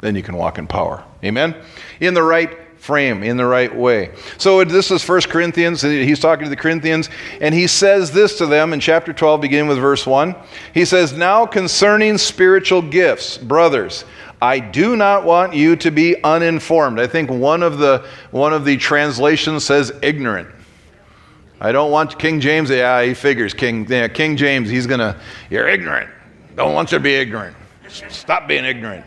[0.00, 1.04] then you can walk in power.
[1.22, 1.54] Amen?
[2.00, 4.10] In the right frame, in the right way.
[4.38, 5.82] So this is 1 Corinthians.
[5.82, 9.68] He's talking to the Corinthians, and he says this to them in chapter 12, beginning
[9.68, 10.34] with verse 1.
[10.72, 14.06] He says, Now concerning spiritual gifts, brothers,
[14.40, 16.98] I do not want you to be uninformed.
[16.98, 20.48] I think one of the, one of the translations says ignorant.
[21.60, 25.20] I don't want King James, yeah, he figures King, yeah, King James, he's going to,
[25.50, 26.08] you're ignorant.
[26.56, 27.54] Don't want you to be ignorant.
[28.08, 29.04] Stop being ignorant.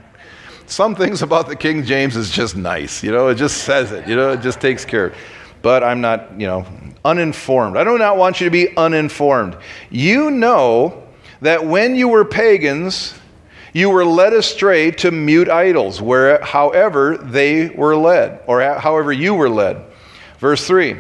[0.65, 4.07] Some things about the King James is just nice, you know, it just says it,
[4.07, 5.15] you know, it just takes care of
[5.61, 6.65] But I'm not, you know,
[7.05, 7.77] uninformed.
[7.77, 9.57] I do not want you to be uninformed.
[9.89, 11.03] You know
[11.41, 13.13] that when you were pagans,
[13.73, 19.33] you were led astray to mute idols, where, however they were led, or however you
[19.33, 19.83] were led.
[20.39, 20.97] Verse 3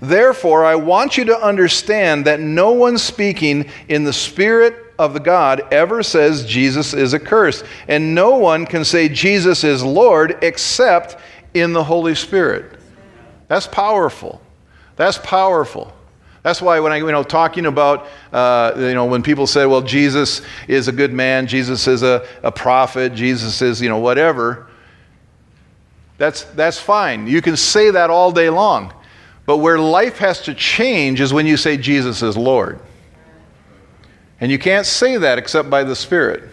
[0.00, 5.20] Therefore, I want you to understand that no one speaking in the Spirit of the
[5.20, 11.16] God ever says Jesus is accursed, and no one can say Jesus is Lord except
[11.54, 12.78] in the Holy Spirit.
[13.46, 14.40] That's powerful.
[14.96, 15.92] That's powerful.
[16.42, 19.82] That's why when I, you know, talking about, uh, you know, when people say, well,
[19.82, 24.68] Jesus is a good man, Jesus is a, a prophet, Jesus is, you know, whatever,
[26.16, 27.26] that's, that's fine.
[27.26, 28.92] You can say that all day long.
[29.46, 32.80] But where life has to change is when you say Jesus is Lord.
[34.40, 36.48] And you can't say that except by the Spirit.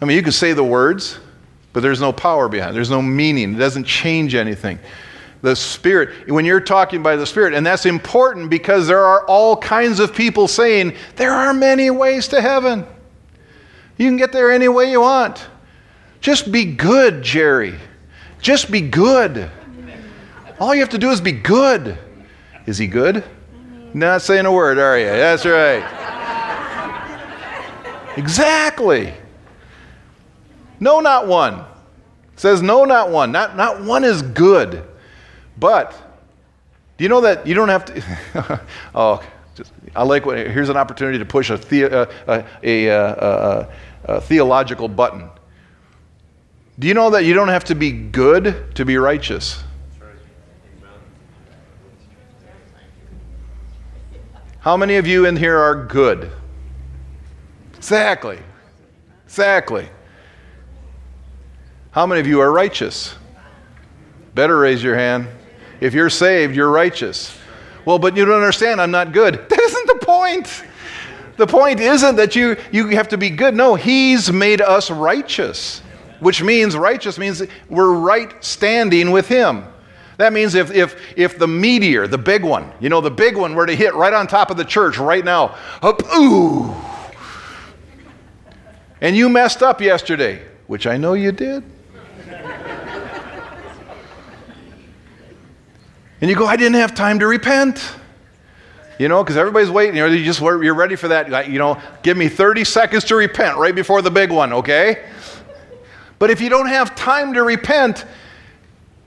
[0.00, 1.18] I mean, you can say the words,
[1.72, 2.74] but there's no power behind it.
[2.74, 3.54] There's no meaning.
[3.54, 4.78] It doesn't change anything
[5.42, 9.56] the Spirit, when you're talking by the Spirit, and that's important because there are all
[9.56, 12.86] kinds of people saying, there are many ways to heaven.
[13.96, 15.46] You can get there any way you want.
[16.20, 17.74] Just be good, Jerry.
[18.40, 19.50] Just be good.
[20.58, 21.96] All you have to do is be good.
[22.66, 23.24] Is he good?
[23.94, 25.06] Not saying a word, are you?
[25.06, 25.99] That's right.
[28.16, 29.14] Exactly.
[30.78, 31.60] No, not one.
[32.32, 33.32] It says no, not one.
[33.32, 34.84] Not, not one is good.
[35.58, 35.92] But
[36.96, 38.60] do you know that you don't have to?
[38.94, 39.22] oh,
[39.54, 40.38] just, I like what.
[40.38, 43.70] Here's an opportunity to push a, the, uh, a, a, uh,
[44.04, 45.28] a theological button.
[46.78, 49.62] Do you know that you don't have to be good to be righteous?
[54.60, 56.30] How many of you in here are good?
[57.80, 58.38] Exactly.
[59.24, 59.88] Exactly.
[61.92, 63.14] How many of you are righteous?
[64.34, 65.28] Better raise your hand.
[65.80, 67.34] If you're saved, you're righteous.
[67.86, 69.36] Well, but you don't understand, I'm not good.
[69.48, 70.62] That isn't the point.
[71.38, 73.54] The point isn't that you, you have to be good.
[73.54, 75.80] No, He's made us righteous,
[76.18, 79.64] which means righteous means we're right standing with Him.
[80.18, 83.54] That means if, if, if the meteor, the big one, you know, the big one
[83.54, 86.74] were to hit right on top of the church right now, up, ooh,
[89.00, 91.64] and you messed up yesterday, which I know you did.
[96.20, 97.94] And you go, I didn't have time to repent.
[98.98, 99.96] You know, because everybody's waiting.
[99.96, 101.48] You know, you just you're ready for that.
[101.48, 105.08] You know, give me 30 seconds to repent right before the big one, okay?
[106.18, 108.04] But if you don't have time to repent,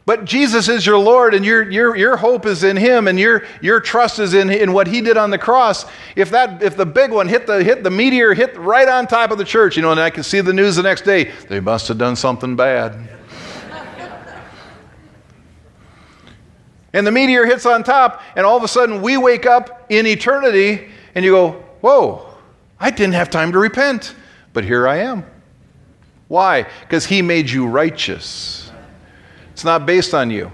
[0.05, 3.45] but Jesus is your Lord and your, your, your hope is in Him and your,
[3.61, 5.85] your trust is in, in what He did on the cross.
[6.17, 9.31] If, that, if the big one hit the, hit the meteor, hit right on top
[9.31, 11.61] of the church, you know, and I can see the news the next day, they
[11.61, 13.09] must have done something bad.
[16.91, 20.05] and the meteor hits on top, and all of a sudden we wake up in
[20.05, 22.27] eternity, and you go, Whoa,
[22.77, 24.15] I didn't have time to repent,
[24.51, 25.25] but here I am.
[26.27, 26.63] Why?
[26.81, 28.69] Because He made you righteous.
[29.54, 30.51] It's not based on you,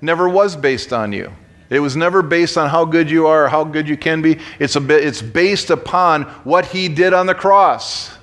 [0.00, 1.32] never was based on you.
[1.70, 4.38] It was never based on how good you are or how good you can be.
[4.58, 8.16] It's, a bit, it's based upon what He did on the cross.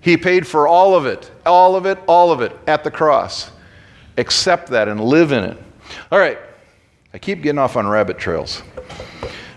[0.00, 3.50] He paid for all of it, all of it, all of it at the cross.
[4.16, 5.58] Accept that and live in it.
[6.10, 6.38] All right.
[7.12, 8.62] I keep getting off on rabbit trails.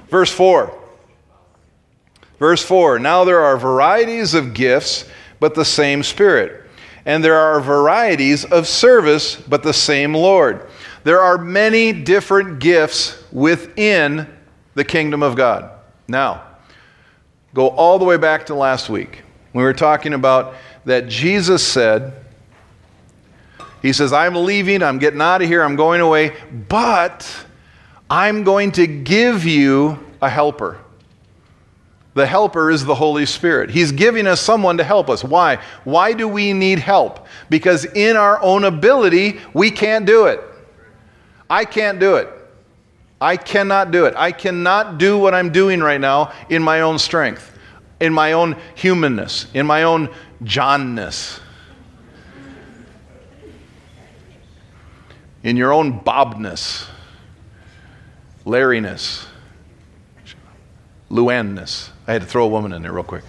[0.09, 0.75] Verse 4.
[2.39, 5.05] Verse 4 Now there are varieties of gifts,
[5.39, 6.62] but the same Spirit.
[7.05, 10.67] And there are varieties of service, but the same Lord.
[11.03, 14.27] There are many different gifts within
[14.73, 15.69] the kingdom of God.
[16.07, 16.43] Now,
[17.53, 19.23] go all the way back to last week.
[19.53, 22.13] We were talking about that Jesus said,
[23.81, 26.33] He says, I'm leaving, I'm getting out of here, I'm going away,
[26.69, 27.45] but
[28.09, 30.79] I'm going to give you a helper.
[32.13, 33.71] The helper is the Holy Spirit.
[33.71, 35.23] He's giving us someone to help us.
[35.23, 35.57] Why?
[35.83, 37.25] Why do we need help?
[37.49, 40.39] Because in our own ability, we can't do it.
[41.49, 42.29] I can't do it.
[43.19, 44.15] I cannot do it.
[44.15, 47.57] I cannot do what I'm doing right now in my own strength,
[47.99, 50.09] in my own humanness, in my own
[50.43, 51.39] Johnness,
[55.41, 56.87] in your own Bobness,
[58.45, 59.25] Larryness,
[61.09, 61.92] Luanness.
[62.07, 63.23] I had to throw a woman in there real quick.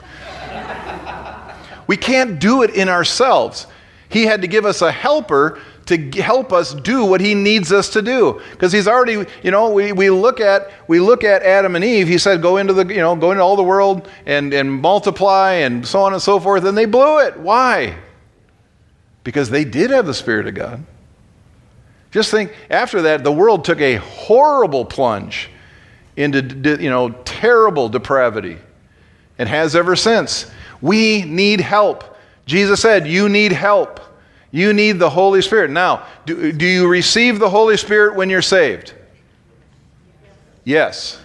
[1.86, 3.66] we can't do it in ourselves.
[4.08, 7.90] He had to give us a helper to help us do what he needs us
[7.90, 8.40] to do.
[8.52, 12.08] Because he's already you know we, we look at we look at adam and eve.
[12.08, 15.52] He said go into the you know go into all the world and and multiply
[15.52, 17.38] and so on and so forth and they blew it.
[17.38, 17.96] Why?
[19.24, 20.84] Because they did have the spirit of god.
[22.10, 25.50] Just think after that the world took a horrible plunge
[26.16, 28.58] into you know terrible depravity.
[29.36, 30.48] And has ever since.
[30.80, 32.16] We need help.
[32.46, 34.00] Jesus said you need help.
[34.52, 35.70] You need the holy spirit.
[35.70, 38.94] Now do, do you receive the holy spirit when you're saved?
[40.62, 41.20] Yes.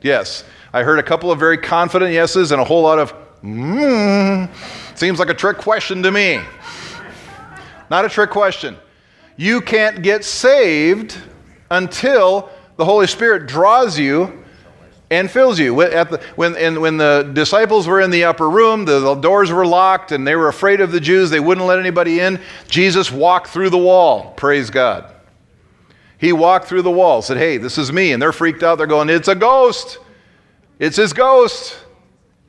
[0.00, 0.44] Yes.
[0.72, 4.48] I heard a couple of very confident yeses and a whole lot of mm,
[4.96, 6.40] seems like a trick question to me.
[7.90, 8.76] Not a trick question.
[9.36, 11.16] You can't get saved
[11.70, 14.44] until the Holy Spirit draws you
[15.10, 15.76] and fills you.
[15.76, 19.66] The, when, and when the disciples were in the upper room, the, the doors were
[19.66, 22.40] locked and they were afraid of the Jews, they wouldn't let anybody in.
[22.68, 24.32] Jesus walked through the wall.
[24.36, 25.12] Praise God.
[26.16, 28.12] He walked through the wall, said, Hey, this is me.
[28.12, 28.78] And they're freaked out.
[28.78, 29.98] They're going, It's a ghost.
[30.78, 31.76] It's his ghost.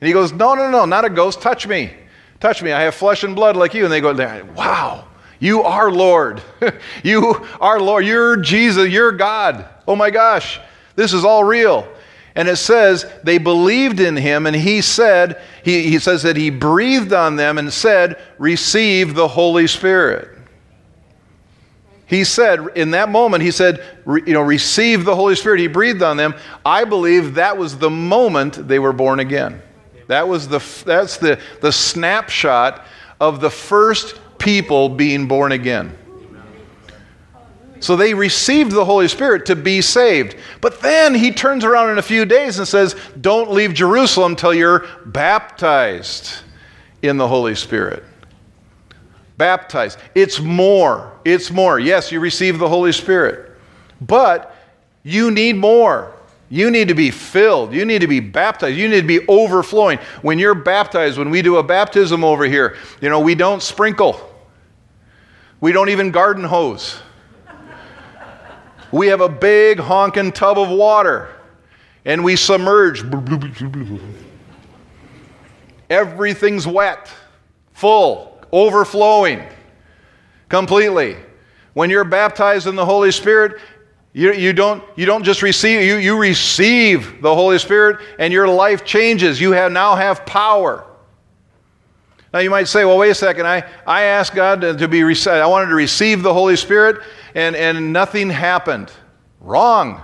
[0.00, 1.42] And he goes, No, no, no, not a ghost.
[1.42, 1.92] Touch me.
[2.40, 2.72] Touch me.
[2.72, 3.84] I have flesh and blood like you.
[3.84, 4.14] And they go,
[4.54, 5.08] Wow.
[5.40, 6.42] You are Lord.
[7.02, 8.06] you are Lord.
[8.06, 8.88] You're Jesus.
[8.88, 9.68] You're God.
[9.86, 10.60] Oh my gosh.
[10.96, 11.88] This is all real.
[12.36, 16.50] And it says they believed in him, and he said, he, he says that he
[16.50, 20.34] breathed on them and said, Receive the Holy Spirit.
[22.06, 25.60] He said, in that moment, he said, you know, receive the Holy Spirit.
[25.60, 26.34] He breathed on them.
[26.64, 29.62] I believe that was the moment they were born again.
[30.08, 32.86] That was the, that's the, the snapshot
[33.20, 35.96] of the first people being born again.
[37.80, 40.36] So they received the Holy Spirit to be saved.
[40.60, 44.54] But then he turns around in a few days and says, Don't leave Jerusalem until
[44.54, 46.38] you're baptized
[47.02, 48.04] in the Holy Spirit.
[49.36, 49.98] Baptized.
[50.14, 51.12] It's more.
[51.24, 51.78] It's more.
[51.78, 53.50] Yes, you receive the Holy Spirit.
[54.00, 54.54] But
[55.02, 56.14] you need more.
[56.50, 57.72] You need to be filled.
[57.72, 58.76] You need to be baptized.
[58.76, 59.98] You need to be overflowing.
[60.22, 64.33] When you're baptized, when we do a baptism over here, you know, we don't sprinkle.
[65.64, 67.00] We don't even garden hose.
[68.92, 71.30] We have a big honking tub of water
[72.04, 73.02] and we submerge.
[75.88, 77.10] Everything's wet,
[77.72, 79.42] full, overflowing,
[80.50, 81.16] completely.
[81.72, 83.58] When you're baptized in the Holy Spirit,
[84.12, 88.48] you, you, don't, you don't just receive, you, you receive the Holy Spirit and your
[88.48, 89.40] life changes.
[89.40, 90.84] You have, now have power.
[92.34, 93.46] Now you might say, well, wait a second.
[93.46, 97.00] I, I asked God to, to be, I wanted to receive the Holy Spirit
[97.36, 98.90] and, and nothing happened.
[99.38, 100.02] Wrong.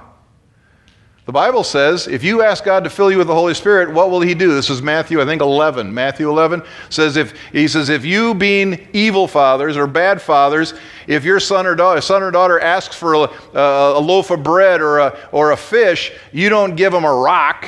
[1.26, 4.12] The Bible says if you ask God to fill you with the Holy Spirit, what
[4.12, 4.54] will He do?
[4.54, 5.92] This is Matthew, I think 11.
[5.92, 10.74] Matthew 11 says if He says if you being evil fathers or bad fathers,
[11.08, 13.18] if your son or daughter, son or daughter asks for a,
[13.54, 17.12] a, a loaf of bread or a, or a fish, you don't give them a
[17.12, 17.66] rock.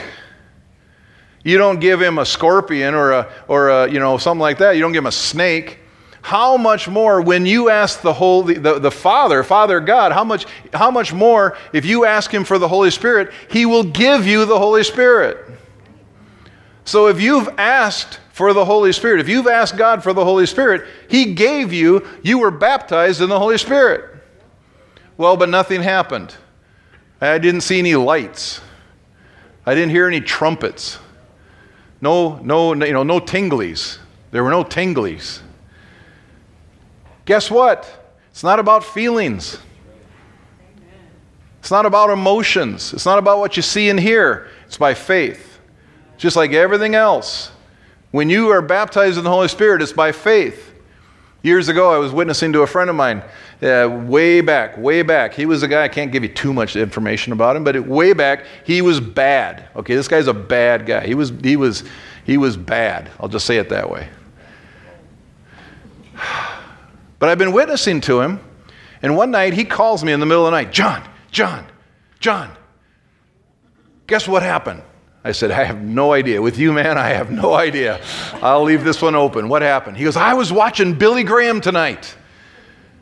[1.44, 4.72] You don't give him a scorpion or a, or a, you know something like that.
[4.72, 5.80] You don't give him a snake
[6.22, 10.46] how much more when you ask the Holy, the, the Father, Father God, how much,
[10.72, 14.44] how much more if you ask Him for the Holy Spirit, He will give you
[14.44, 15.44] the Holy Spirit.
[16.84, 20.46] So if you've asked for the Holy Spirit, if you've asked God for the Holy
[20.46, 24.22] Spirit, He gave you, you were baptized in the Holy Spirit.
[25.16, 26.34] Well, but nothing happened.
[27.20, 28.60] I didn't see any lights.
[29.66, 30.98] I didn't hear any trumpets.
[32.02, 33.98] No, no, you know, no tinglies.
[34.32, 35.40] There were no tinglies.
[37.24, 37.88] Guess what?
[38.30, 39.58] It's not about feelings.
[41.60, 42.92] It's not about emotions.
[42.92, 44.48] It's not about what you see and hear.
[44.66, 45.60] It's by faith.
[46.18, 47.52] Just like everything else.
[48.10, 50.71] When you are baptized in the Holy Spirit, it's by faith.
[51.42, 53.22] Years ago, I was witnessing to a friend of mine,
[53.62, 55.34] uh, way back, way back.
[55.34, 57.84] He was a guy, I can't give you too much information about him, but it,
[57.84, 59.68] way back, he was bad.
[59.74, 61.04] Okay, this guy's a bad guy.
[61.04, 61.82] He was, he, was,
[62.24, 63.10] he was bad.
[63.18, 64.08] I'll just say it that way.
[67.18, 68.40] But I've been witnessing to him,
[69.00, 71.64] and one night he calls me in the middle of the night John, John,
[72.18, 72.50] John,
[74.08, 74.82] guess what happened?
[75.24, 76.42] I said, I have no idea.
[76.42, 78.00] With you, man, I have no idea.
[78.42, 79.48] I'll leave this one open.
[79.48, 79.96] What happened?
[79.96, 82.16] He goes, I was watching Billy Graham tonight.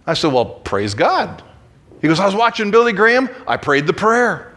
[0.06, 1.42] I said, Well, praise God.
[2.02, 3.28] He goes, I was watching Billy Graham.
[3.46, 4.52] I prayed the prayer.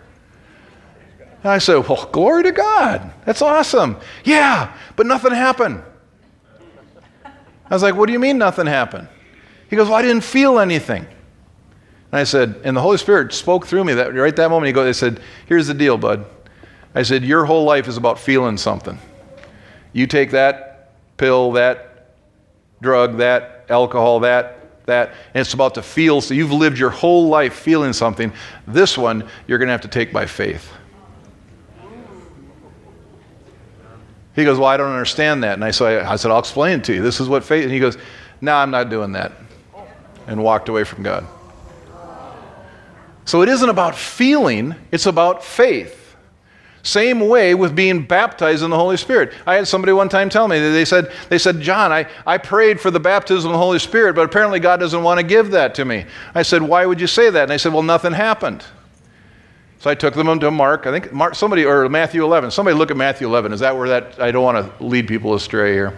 [1.44, 3.14] And I said, Well, glory to God.
[3.26, 3.98] That's awesome.
[4.26, 5.84] Yeah, but nothing happened.
[7.26, 9.08] I was like, What do you mean nothing happened?
[9.70, 11.06] He goes, Well, I didn't feel anything.
[12.12, 14.68] And I said, and the Holy Spirit spoke through me that right that moment.
[14.68, 16.26] He goes, He said, Here's the deal, bud.
[16.96, 18.98] I said, Your whole life is about feeling something.
[19.94, 22.08] You take that pill, that
[22.82, 26.22] drug, that alcohol, that, that, and it's about to feel.
[26.22, 28.34] So you've lived your whole life feeling something.
[28.68, 30.72] This one, you're going to have to take by faith.
[34.36, 35.54] He goes, Well, I don't understand that.
[35.54, 37.02] And I said, I said, I'll explain it to you.
[37.02, 37.64] This is what faith.
[37.64, 37.98] And he goes,
[38.42, 39.32] No, I'm not doing that.
[40.28, 41.28] And walked away from God.
[43.26, 46.03] So it isn't about feeling, it's about faith.
[46.84, 49.34] Same way with being baptized in the Holy Spirit.
[49.48, 52.38] I had somebody one time tell me that they said, they said, John, I, I
[52.38, 55.52] prayed for the baptism of the Holy Spirit, but apparently God doesn't want to give
[55.52, 56.06] that to me.
[56.36, 57.44] I said, Why would you say that?
[57.44, 58.66] And they said, Well, nothing happened.
[59.80, 62.52] So I took them to Mark, I think Mark, somebody, or Matthew 11.
[62.52, 63.54] Somebody look at Matthew 11.
[63.54, 65.98] Is that where that, I don't want to lead people astray here.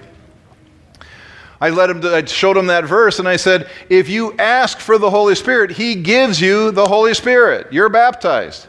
[1.61, 4.97] I let him, I showed him that verse and I said, if you ask for
[4.97, 7.71] the Holy Spirit, he gives you the Holy Spirit.
[7.71, 8.67] You're baptized.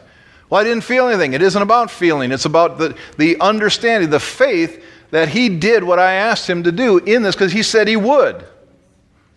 [0.49, 1.33] Well, I didn't feel anything.
[1.33, 5.99] It isn't about feeling, it's about the, the understanding, the faith that he did what
[5.99, 8.45] I asked him to do in this because he said he would.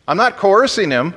[0.09, 1.15] I'm not coercing him.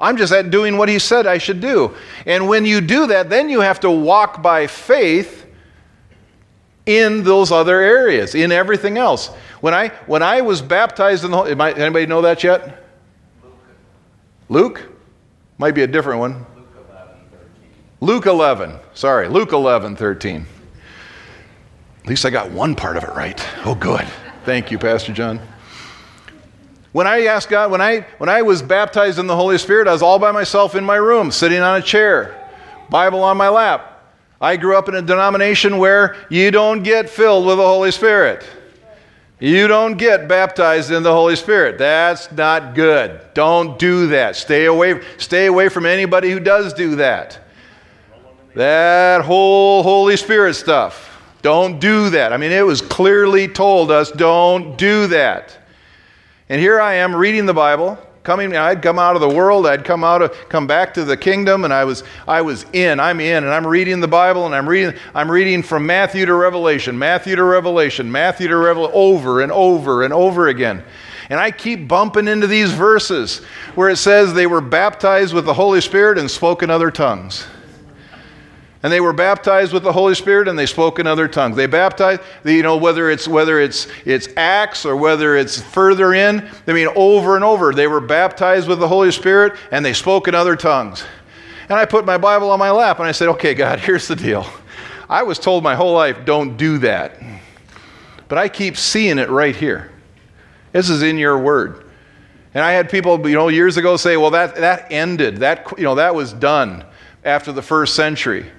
[0.00, 1.96] I'm just at doing what he said I should do.
[2.24, 5.46] And when you do that, then you have to walk by faith
[6.86, 9.28] in those other areas, in everything else.
[9.60, 12.84] When I when I was baptized in the Holy, anybody know that yet?
[14.48, 14.88] Luke?
[15.58, 16.46] Might be a different one.
[18.00, 18.78] Luke 11.
[18.98, 20.44] Sorry, Luke 11, 13.
[22.02, 23.40] At least I got one part of it right.
[23.64, 24.04] Oh, good.
[24.44, 25.40] Thank you, Pastor John.
[26.90, 29.92] When I asked God, when I, when I was baptized in the Holy Spirit, I
[29.92, 32.50] was all by myself in my room, sitting on a chair,
[32.90, 34.02] Bible on my lap.
[34.40, 38.44] I grew up in a denomination where you don't get filled with the Holy Spirit.
[39.38, 41.78] You don't get baptized in the Holy Spirit.
[41.78, 43.20] That's not good.
[43.32, 44.34] Don't do that.
[44.34, 47.38] Stay away, stay away from anybody who does do that.
[48.54, 51.08] That whole Holy Spirit stuff.
[51.42, 52.32] Don't do that.
[52.32, 55.56] I mean, it was clearly told us don't do that.
[56.48, 59.84] And here I am reading the Bible, coming I'd come out of the world, I'd
[59.84, 63.20] come out of come back to the kingdom and I was I was in, I'm
[63.20, 66.98] in and I'm reading the Bible and I'm reading I'm reading from Matthew to Revelation,
[66.98, 70.82] Matthew to Revelation, Matthew to Revelation over and over and over again.
[71.30, 73.44] And I keep bumping into these verses
[73.74, 77.46] where it says they were baptized with the Holy Spirit and spoke in other tongues.
[78.88, 81.56] And they were baptized with the Holy Spirit and they spoke in other tongues.
[81.56, 86.48] They baptized, you know, whether it's whether it's it's Acts or whether it's further in,
[86.66, 87.74] I mean over and over.
[87.74, 91.04] They were baptized with the Holy Spirit and they spoke in other tongues.
[91.68, 94.16] And I put my Bible on my lap and I said, Okay, God, here's the
[94.16, 94.46] deal.
[95.06, 97.20] I was told my whole life, don't do that.
[98.26, 99.92] But I keep seeing it right here.
[100.72, 101.84] This is in your word.
[102.54, 105.36] And I had people, you know, years ago say, well, that, that ended.
[105.40, 106.86] That, you know, that was done
[107.22, 108.50] after the first century.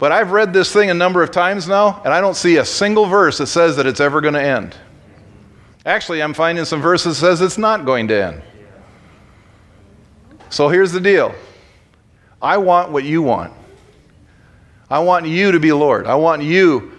[0.00, 2.64] But I've read this thing a number of times now, and I don't see a
[2.64, 4.74] single verse that says that it's ever going to end.
[5.84, 8.42] Actually, I'm finding some verses that says it's not going to end.
[10.48, 11.34] So here's the deal.
[12.40, 13.52] I want what you want.
[14.88, 16.06] I want you to be Lord.
[16.06, 16.92] I want you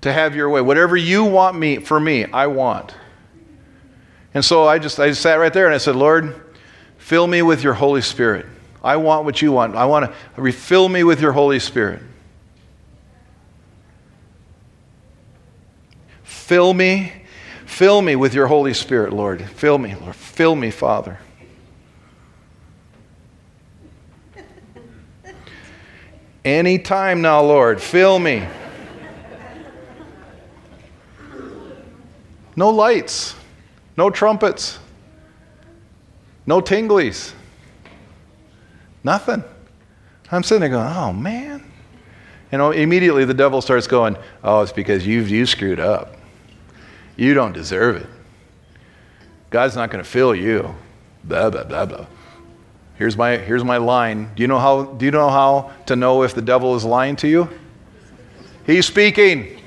[0.00, 0.62] to have your way.
[0.62, 2.94] Whatever you want me for me, I want.
[4.32, 6.34] And so I just I just sat right there and I said, Lord,
[6.96, 8.46] fill me with your Holy Spirit.
[8.82, 9.76] I want what you want.
[9.76, 12.00] I want to refill me with your Holy Spirit.
[16.46, 17.12] Fill me,
[17.64, 19.42] fill me with your Holy Spirit, Lord.
[19.42, 20.14] Fill me, Lord.
[20.14, 21.18] Fill me, Father.
[26.44, 28.46] Any time now, Lord, fill me.
[32.54, 33.34] No lights,
[33.96, 34.78] no trumpets,
[36.46, 37.32] no tinglies,
[39.02, 39.42] nothing.
[40.30, 41.64] I'm sitting there going, oh man.
[42.52, 46.15] Know, immediately the devil starts going, oh, it's because you've you screwed up.
[47.16, 48.06] You don't deserve it.
[49.50, 50.74] God's not going to fill you.
[51.24, 52.06] blah, blah, blah, blah.
[52.96, 54.30] Here's my, here's my line.
[54.34, 57.16] Do you, know how, do you know how to know if the devil is lying
[57.16, 57.48] to you?
[58.64, 59.60] He's speaking.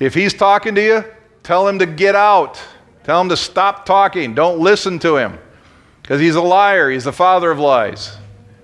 [0.00, 1.04] if he's talking to you,
[1.42, 2.60] tell him to get out.
[3.04, 4.34] Tell him to stop talking.
[4.34, 5.38] Don't listen to him.
[6.02, 6.90] Because he's a liar.
[6.90, 8.16] He's the father of lies.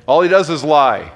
[0.06, 1.12] All he does is lie.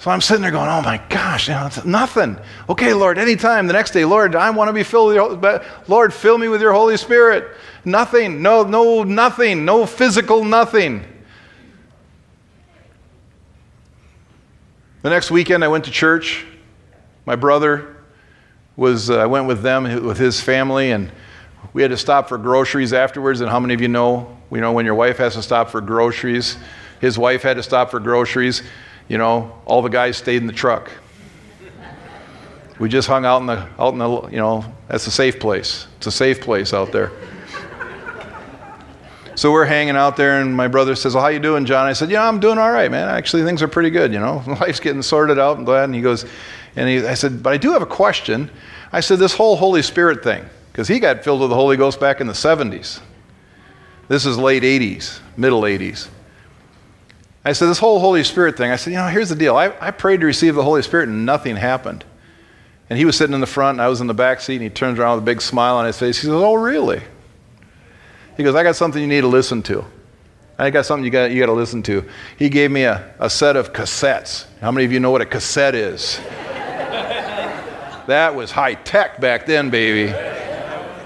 [0.00, 2.38] So I'm sitting there going, oh my gosh, you know, nothing.
[2.68, 6.14] Okay, Lord, anytime, the next day, Lord, I want to be filled with your, Lord,
[6.14, 7.56] fill me with your Holy Spirit.
[7.84, 11.04] Nothing, no, no, nothing, no physical nothing.
[15.02, 16.46] The next weekend, I went to church.
[17.26, 17.96] My brother
[18.76, 21.10] was, uh, I went with them, with his family, and
[21.72, 23.40] we had to stop for groceries afterwards.
[23.40, 25.80] And how many of you know, you know, when your wife has to stop for
[25.80, 26.56] groceries?
[27.00, 28.62] His wife had to stop for groceries
[29.08, 30.90] you know, all the guys stayed in the truck.
[32.78, 35.86] We just hung out in the, out in the, you know, that's a safe place.
[35.96, 37.10] It's a safe place out there.
[39.38, 41.92] So we're hanging out there, and my brother says, "Well, how you doing, John?" I
[41.92, 43.08] said, "Yeah, I'm doing all right, man.
[43.08, 44.12] Actually, things are pretty good.
[44.12, 45.56] You know, life's getting sorted out.
[45.56, 46.24] I'm glad." And he goes,
[46.74, 48.50] and he, I said, "But I do have a question."
[48.90, 52.00] I said, "This whole Holy Spirit thing, because he got filled with the Holy Ghost
[52.00, 53.00] back in the '70s.
[54.08, 56.08] This is late '80s, middle '80s.
[57.48, 59.56] I said, This whole Holy Spirit thing, I said, You know, here's the deal.
[59.56, 62.04] I, I prayed to receive the Holy Spirit and nothing happened.
[62.90, 64.62] And he was sitting in the front and I was in the back seat and
[64.64, 66.18] he turns around with a big smile on his face.
[66.18, 67.00] He says, Oh, really?
[68.36, 69.82] He goes, I got something you need to listen to.
[70.58, 72.06] I got something you got, you got to listen to.
[72.36, 74.44] He gave me a, a set of cassettes.
[74.60, 76.18] How many of you know what a cassette is?
[78.06, 80.12] that was high tech back then, baby.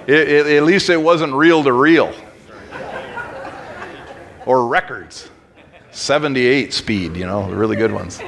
[0.07, 2.13] It, it, at least it wasn't reel to reel
[4.45, 5.29] or records.
[5.93, 8.21] 78 speed, you know, the really good ones.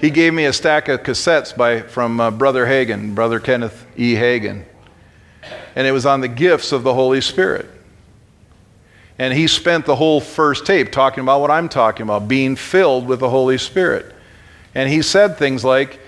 [0.00, 4.14] He gave me a stack of cassettes by, from uh, Brother Hagin, Brother Kenneth E.
[4.14, 4.64] Hagin.
[5.74, 7.66] And it was on the gifts of the Holy Spirit.
[9.18, 13.06] And he spent the whole first tape talking about what I'm talking about, being filled
[13.06, 14.12] with the Holy Spirit.
[14.74, 16.00] And he said things like,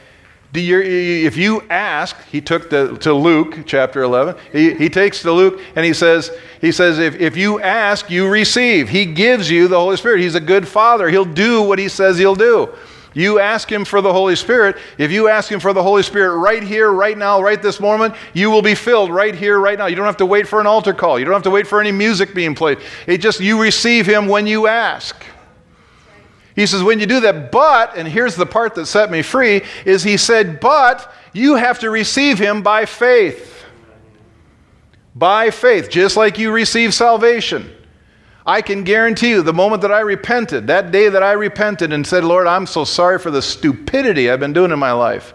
[0.60, 5.32] you, if you ask, he took the, to Luke chapter 11, he, he takes to
[5.32, 6.30] Luke and he says,
[6.60, 8.88] he says if, if you ask, you receive.
[8.88, 10.20] He gives you the Holy Spirit.
[10.20, 11.08] He's a good father.
[11.08, 12.74] He'll do what he says he'll do.
[13.14, 14.76] You ask him for the Holy Spirit.
[14.98, 18.14] If you ask him for the Holy Spirit right here, right now, right this moment,
[18.32, 19.86] you will be filled right here, right now.
[19.86, 21.18] You don't have to wait for an altar call.
[21.18, 22.78] You don't have to wait for any music being played.
[23.06, 25.24] It just, you receive him when you ask.
[26.54, 29.62] He says, when you do that, but, and here's the part that set me free,
[29.84, 33.64] is he said, but you have to receive him by faith.
[35.16, 37.72] By faith, just like you receive salvation.
[38.46, 42.06] I can guarantee you, the moment that I repented, that day that I repented and
[42.06, 45.34] said, Lord, I'm so sorry for the stupidity I've been doing in my life.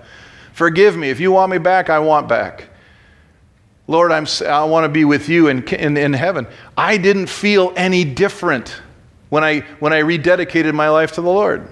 [0.53, 1.09] Forgive me.
[1.09, 2.69] If you want me back, I want back.
[3.87, 6.45] Lord, I'm, I want to be with you in, in, in heaven.
[6.77, 8.79] I didn't feel any different
[9.29, 11.67] when I, when I rededicated my life to the Lord.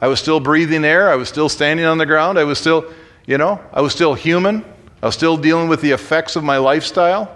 [0.00, 1.10] I was still breathing air.
[1.10, 2.38] I was still standing on the ground.
[2.38, 2.92] I was still,
[3.26, 4.64] you know, I was still human.
[5.02, 7.34] I was still dealing with the effects of my lifestyle.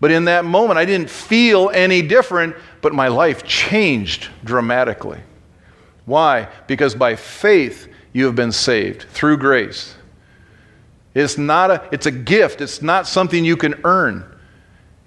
[0.00, 5.20] But in that moment, I didn't feel any different, but my life changed dramatically.
[6.04, 6.48] Why?
[6.66, 9.94] Because by faith, you have been saved through grace.
[11.14, 12.60] It's not a, it's a gift.
[12.60, 14.24] It's not something you can earn.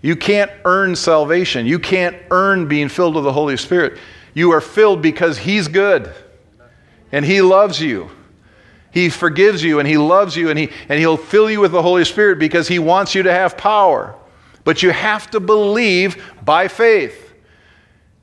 [0.02, 1.66] You can't earn salvation.
[1.66, 4.00] You can't earn being filled with the Holy Spirit.
[4.34, 6.14] You are filled because He's good
[7.12, 8.10] and He loves you.
[8.91, 11.82] He forgives you and He loves you and, he, and He'll fill you with the
[11.82, 14.16] Holy Spirit because He wants you to have power.
[14.64, 17.28] But you have to believe by faith.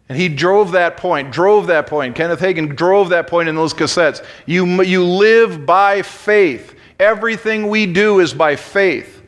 [0.08, 2.14] And he drove that point, drove that point.
[2.14, 4.24] Kenneth Hagin drove that point in those cassettes.
[4.44, 6.74] You, you live by faith.
[7.00, 9.22] Everything we do is by faith.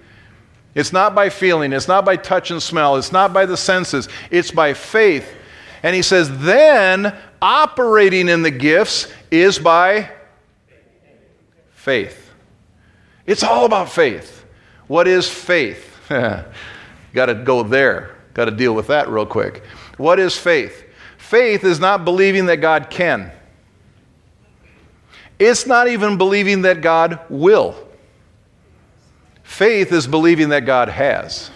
[0.76, 4.10] It's not by feeling, it's not by touch and smell, it's not by the senses,
[4.30, 5.34] it's by faith.
[5.82, 10.10] And he says, then operating in the gifts is by
[11.70, 12.30] faith.
[13.24, 14.44] It's all about faith.
[14.86, 15.98] What is faith?
[16.08, 18.14] Got to go there.
[18.34, 19.64] Got to deal with that real quick.
[19.96, 20.84] What is faith?
[21.16, 23.32] Faith is not believing that God can.
[25.38, 27.85] It's not even believing that God will.
[29.46, 31.50] Faith is believing that God has.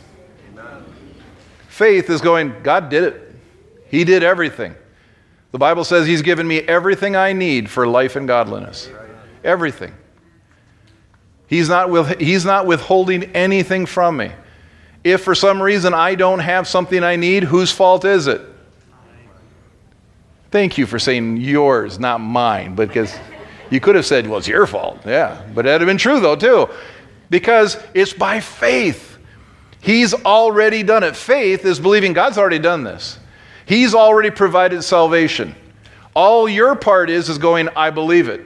[1.68, 3.34] Faith is going, God did it.
[3.88, 4.74] He did everything.
[5.50, 8.88] The Bible says He's given me everything I need for life and godliness.
[9.44, 9.92] Everything.
[11.48, 14.30] He's not, with, he's not withholding anything from me.
[15.02, 18.40] If for some reason I don't have something I need, whose fault is it?
[20.52, 23.14] Thank you for saying yours, not mine, because
[23.68, 25.00] you could have said, well, it's your fault.
[25.04, 26.70] Yeah, but that'd have been true, though, too
[27.30, 29.18] because it's by faith.
[29.80, 31.16] He's already done it.
[31.16, 33.18] Faith is believing God's already done this.
[33.64, 35.54] He's already provided salvation.
[36.14, 38.42] All your part is is going, I believe it.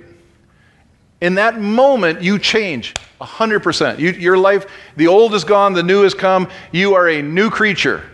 [1.21, 3.99] In that moment, you change 100%.
[3.99, 4.67] You, your life,
[4.97, 6.51] the old is gone, the new has come.
[6.71, 8.05] You are a new creature.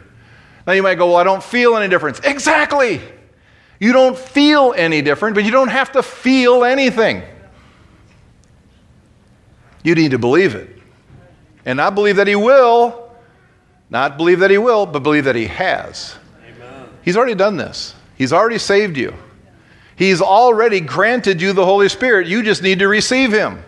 [0.66, 2.20] Now you might go, Well, I don't feel any difference.
[2.20, 3.00] Exactly.
[3.80, 7.22] You don't feel any different, but you don't have to feel anything.
[9.82, 10.68] You need to believe it.
[11.64, 13.10] And not believe that He will,
[13.88, 16.16] not believe that He will, but believe that He has.
[16.46, 16.88] Amen.
[17.02, 19.14] He's already done this, He's already saved you.
[19.96, 22.26] He's already granted you the Holy Spirit.
[22.26, 23.62] You just need to receive Him.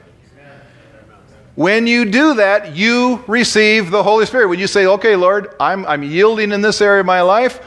[1.54, 4.48] When you do that, you receive the Holy Spirit.
[4.48, 7.60] When you say, okay, Lord, I'm, I'm yielding in this area of my life,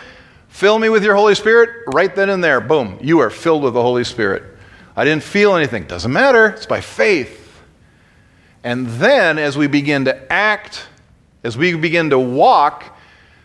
[0.48, 3.76] fill me with your Holy Spirit, right then and there, boom, you are filled with
[3.76, 4.42] the Holy Spirit.
[4.96, 5.84] I didn't feel anything.
[5.84, 6.48] Doesn't matter.
[6.48, 7.45] It's by faith.
[8.66, 10.88] And then, as we begin to act,
[11.44, 12.84] as we begin to walk,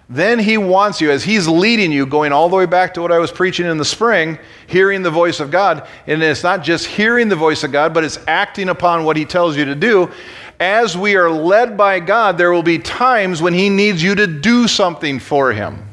[0.09, 3.13] then he wants you, as he's leading you, going all the way back to what
[3.13, 5.87] I was preaching in the spring, hearing the voice of God.
[6.07, 9.27] And it's not just hearing the voice of God, but it's acting upon what he
[9.27, 10.11] tells you to do.
[10.59, 14.27] As we are led by God, there will be times when he needs you to
[14.27, 15.87] do something for him.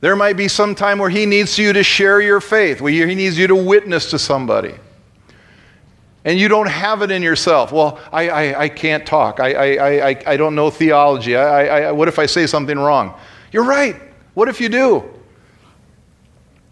[0.00, 3.14] There might be some time where he needs you to share your faith, where he
[3.14, 4.74] needs you to witness to somebody
[6.24, 7.72] and you don't have it in yourself.
[7.72, 9.40] Well, I, I, I can't talk.
[9.40, 11.36] I, I, I, I don't know theology.
[11.36, 13.18] I, I, what if I say something wrong?
[13.50, 13.96] You're right.
[14.34, 15.04] What if you do?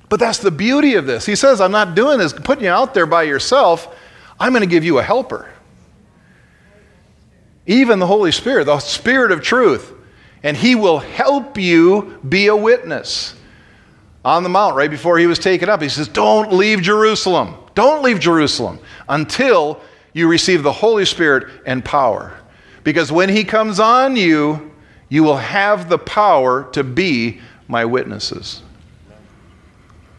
[0.09, 1.27] But that's the beauty of this.
[1.27, 3.97] He says, I'm not doing this, putting you out there by yourself.
[4.39, 5.49] I'm going to give you a helper.
[7.67, 9.93] Even the Holy Spirit, the Spirit of truth.
[10.43, 13.35] And He will help you be a witness.
[14.25, 17.57] On the mount, right before He was taken up, He says, Don't leave Jerusalem.
[17.75, 19.81] Don't leave Jerusalem until
[20.13, 22.39] you receive the Holy Spirit and power.
[22.85, 24.73] Because when He comes on you,
[25.09, 28.63] you will have the power to be my witnesses.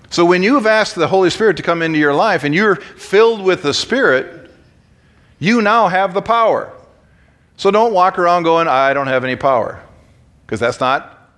[0.10, 2.76] So when you have asked the Holy Spirit to come into your life and you're
[2.76, 4.52] filled with the Spirit,
[5.40, 6.72] you now have the power.
[7.56, 9.82] So don't walk around going, I don't have any power.
[10.46, 11.30] Because that's not,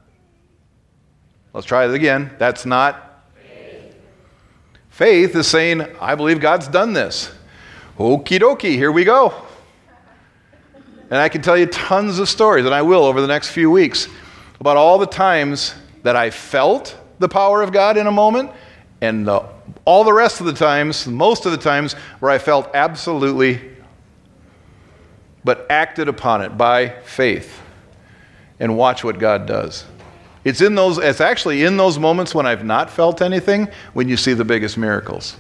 [1.53, 2.34] let's try it again.
[2.39, 3.03] That's not
[4.94, 7.34] Faith is saying, I believe God's done this.
[7.98, 9.34] Okie dokie, here we go.
[11.10, 13.72] And I can tell you tons of stories, and I will over the next few
[13.72, 14.08] weeks,
[14.60, 15.74] about all the times
[16.04, 18.52] that I felt the power of God in a moment,
[19.02, 19.44] and the,
[19.84, 23.62] all the rest of the times, most of the times, where I felt absolutely,
[25.44, 27.62] but acted upon it by faith.
[28.60, 29.86] And watch what God does.
[30.44, 34.18] It's in those, it's actually in those moments when I've not felt anything when you
[34.18, 35.38] see the biggest miracles.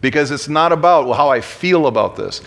[0.00, 2.40] Because it's not about how I feel about this.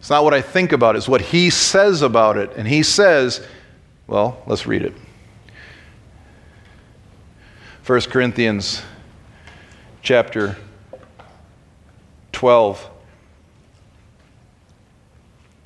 [0.00, 2.52] It's not what I think about, it's what he says about it.
[2.56, 3.46] And he says,
[4.06, 4.94] well, let's read it.
[7.86, 8.82] 1 Corinthians
[10.02, 10.56] chapter
[12.32, 12.90] 12,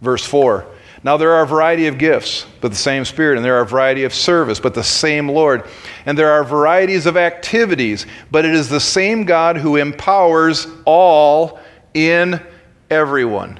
[0.00, 0.66] verse 4.
[1.04, 3.66] Now there are a variety of gifts, but the same Spirit, and there are a
[3.66, 5.64] variety of service, but the same Lord.
[6.06, 11.58] And there are varieties of activities, but it is the same God who empowers all
[11.92, 12.40] in
[12.88, 13.58] everyone.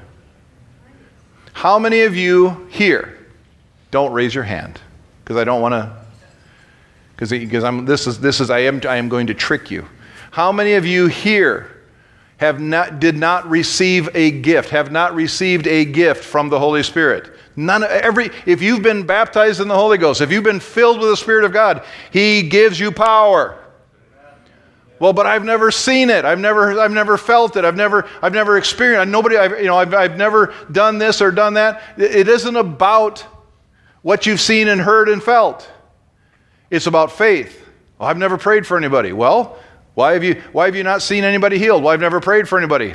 [1.53, 3.19] How many of you here
[3.91, 4.81] don't raise your hand?
[5.23, 6.03] Because I don't want to
[7.17, 9.87] because I'm this is this is I am I am going to trick you.
[10.33, 11.82] How many of you here
[12.43, 16.83] have not, did not receive a gift, have not received a gift from the Holy
[16.83, 17.33] Spirit.
[17.55, 21.09] None, every, if you've been baptized in the Holy Ghost, if you've been filled with
[21.09, 23.59] the Spirit of God, He gives you power.
[24.99, 26.25] Well, but I've never seen it.
[26.25, 27.65] I've never, I've never felt it.
[27.65, 29.13] I've never, I've never experienced.
[29.13, 31.81] Nobody, I've, you know, I've, I've never done this or done that.
[31.97, 33.21] It isn't about
[34.03, 35.71] what you've seen and heard and felt.
[36.71, 37.65] It's about faith.
[38.01, 39.13] Well, I've never prayed for anybody.
[39.13, 39.59] Well,
[39.95, 41.83] why have you, why have you not seen anybody healed?
[41.83, 42.95] Well, I've never prayed for anybody.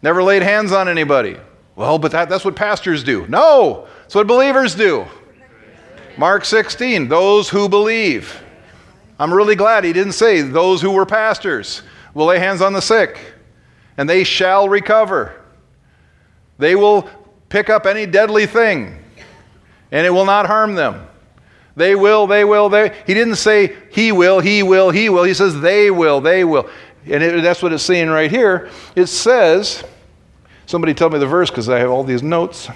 [0.00, 1.36] Never laid hands on anybody.
[1.76, 3.26] Well, but that, that's what pastors do.
[3.28, 5.06] No, that's what believers do.
[6.18, 8.42] Mark 16, those who believe.
[9.18, 11.82] I'm really glad he didn't say those who were pastors
[12.14, 13.18] will lay hands on the sick
[13.96, 15.40] and they shall recover.
[16.58, 17.08] They will
[17.48, 18.98] pick up any deadly thing
[19.90, 21.06] and it will not harm them.
[21.74, 22.94] They will, they will, they.
[23.06, 25.24] He didn't say he will, he will, he will.
[25.24, 26.68] He says they will, they will.
[27.06, 28.70] And it, that's what it's saying right here.
[28.94, 29.82] It says,
[30.66, 32.68] somebody tell me the verse because I have all these notes.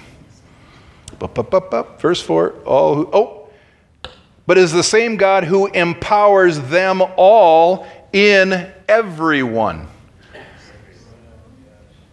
[1.19, 2.01] Bup, bup, bup, bup.
[2.01, 2.51] Verse 4.
[2.65, 3.49] All who, oh,
[4.45, 9.87] but is the same God who empowers them all in everyone.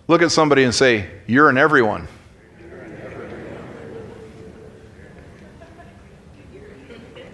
[0.06, 2.08] Look at somebody and say, You're in everyone.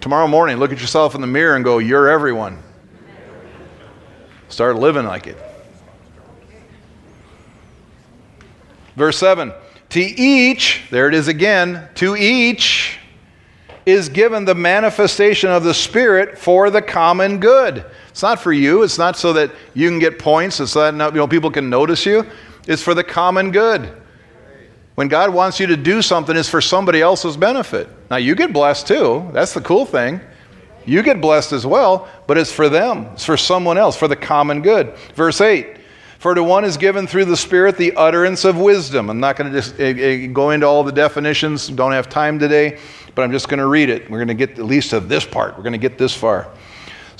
[0.01, 2.63] Tomorrow morning, look at yourself in the mirror and go, You're everyone.
[4.49, 5.37] Start living like it.
[8.97, 9.53] Verse 7
[9.91, 12.99] To each, there it is again, to each
[13.87, 17.85] is given the manifestation of the Spirit for the common good.
[18.09, 21.19] It's not for you, it's not so that you can get points, it's not you
[21.19, 22.27] know, people can notice you.
[22.67, 24.00] It's for the common good.
[24.95, 27.89] When God wants you to do something, it's for somebody else's benefit.
[28.11, 29.29] Now, you get blessed too.
[29.33, 30.21] That's the cool thing.
[30.87, 34.17] You get blessed as well, but it's for them, it's for someone else, for the
[34.17, 34.95] common good.
[35.15, 35.77] Verse 8
[36.19, 39.11] For to one is given through the Spirit the utterance of wisdom.
[39.11, 42.79] I'm not going to uh, go into all the definitions, don't have time today,
[43.15, 44.11] but I'm just going to read it.
[44.11, 46.51] We're going to get at least to this part, we're going to get this far.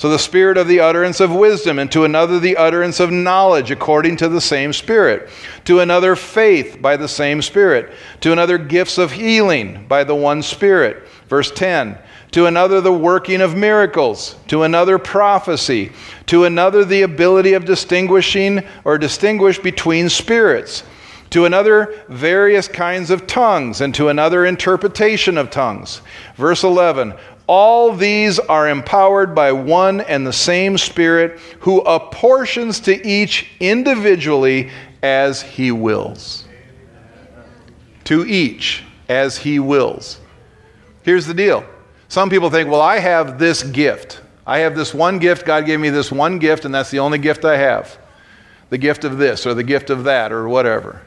[0.01, 3.69] So the spirit of the utterance of wisdom, and to another the utterance of knowledge
[3.69, 5.29] according to the same Spirit,
[5.65, 10.41] to another faith by the same Spirit, to another gifts of healing by the one
[10.41, 11.07] Spirit.
[11.29, 11.99] Verse 10
[12.31, 15.91] to another the working of miracles, to another prophecy,
[16.25, 20.81] to another the ability of distinguishing or distinguish between spirits,
[21.29, 26.01] to another various kinds of tongues, and to another interpretation of tongues.
[26.37, 27.13] Verse 11
[27.47, 34.69] all these are empowered by one and the same Spirit who apportions to each individually
[35.03, 36.45] as he wills.
[38.05, 40.19] To each as he wills.
[41.03, 41.65] Here's the deal.
[42.07, 44.21] Some people think, well, I have this gift.
[44.45, 45.45] I have this one gift.
[45.45, 47.97] God gave me this one gift, and that's the only gift I have.
[48.69, 51.01] The gift of this, or the gift of that, or whatever.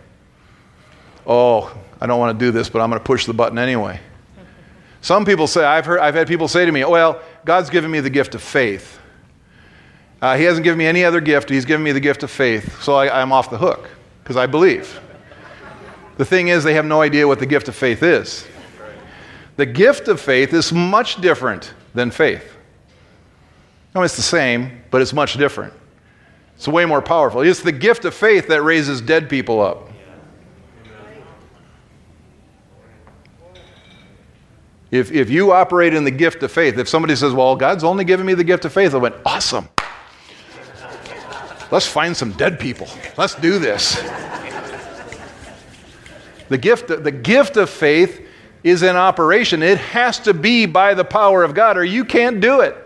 [1.26, 4.00] Oh, I don't want to do this, but I'm going to push the button anyway.
[5.04, 8.00] Some people say, I've, heard, I've had people say to me, well, God's given me
[8.00, 8.98] the gift of faith.
[10.22, 11.50] Uh, he hasn't given me any other gift.
[11.50, 12.80] He's given me the gift of faith.
[12.80, 13.86] So I, I'm off the hook
[14.22, 14.98] because I believe.
[16.16, 18.46] The thing is, they have no idea what the gift of faith is.
[19.56, 22.56] The gift of faith is much different than faith.
[23.94, 25.74] No, it's the same, but it's much different.
[26.56, 27.42] It's way more powerful.
[27.42, 29.90] It's the gift of faith that raises dead people up.
[34.94, 38.04] If, if you operate in the gift of faith, if somebody says, Well, God's only
[38.04, 39.68] given me the gift of faith, I went, Awesome.
[41.72, 42.86] Let's find some dead people.
[43.16, 44.00] Let's do this.
[46.48, 48.24] The gift, the gift of faith
[48.62, 49.64] is in operation.
[49.64, 52.76] It has to be by the power of God, or you can't do it.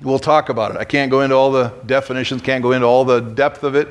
[0.00, 0.78] We'll talk about it.
[0.78, 3.88] I can't go into all the definitions, can't go into all the depth of it.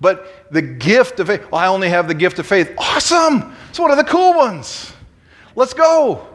[0.00, 2.72] But the gift of faith, well, I only have the gift of faith.
[2.78, 3.52] Awesome!
[3.68, 4.92] It's one of the cool ones.
[5.56, 6.28] Let's go.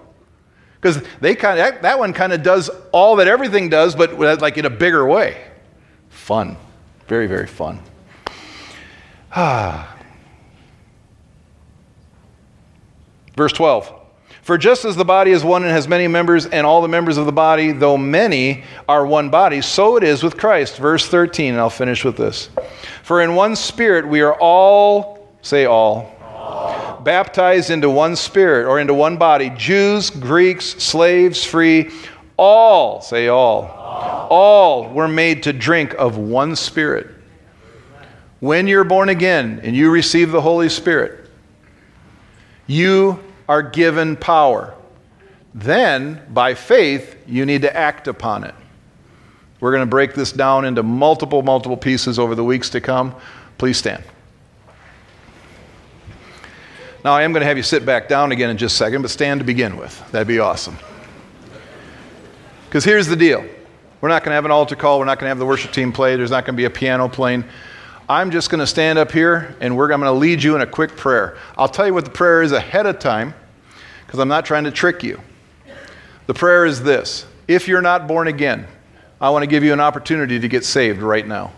[0.76, 4.20] Because they kind of, that, that one kind of does all that everything does, but
[4.42, 5.42] like in a bigger way.
[6.10, 6.58] Fun.
[7.08, 7.80] Very, very fun.
[9.32, 9.96] Ah.
[13.38, 14.00] Verse 12.
[14.42, 17.18] For just as the body is one and has many members, and all the members
[17.18, 20.78] of the body, though many, are one body, so it is with Christ.
[20.78, 22.50] Verse 13, and I'll finish with this.
[23.04, 26.16] For in one spirit we are all, say all,
[27.04, 31.91] baptized into one spirit or into one body Jews, Greeks, slaves, free,
[32.38, 33.64] all, say all,
[34.30, 37.08] all, were made to drink of one spirit.
[38.39, 41.30] When you're born again and you receive the Holy Spirit,
[42.66, 44.74] you are given power.
[45.54, 48.56] Then, by faith, you need to act upon it.
[49.60, 53.14] We're going to break this down into multiple, multiple pieces over the weeks to come.
[53.60, 54.04] Please stand.
[57.04, 59.02] Now, I am going to have you sit back down again in just a second,
[59.02, 60.12] but stand to begin with.
[60.12, 60.78] That'd be awesome.
[62.66, 63.43] Because here's the deal
[64.02, 65.72] we're not going to have an altar call, we're not going to have the worship
[65.72, 67.43] team play, there's not going to be a piano playing.
[68.08, 70.68] I'm just going to stand up here and I'm going to lead you in a
[70.68, 71.38] quick prayer.
[71.58, 73.34] I'll tell you what the prayer is ahead of time
[74.06, 75.20] because I'm not trying to trick you.
[76.28, 78.68] The prayer is this If you're not born again,
[79.20, 81.54] I want to give you an opportunity to get saved right now.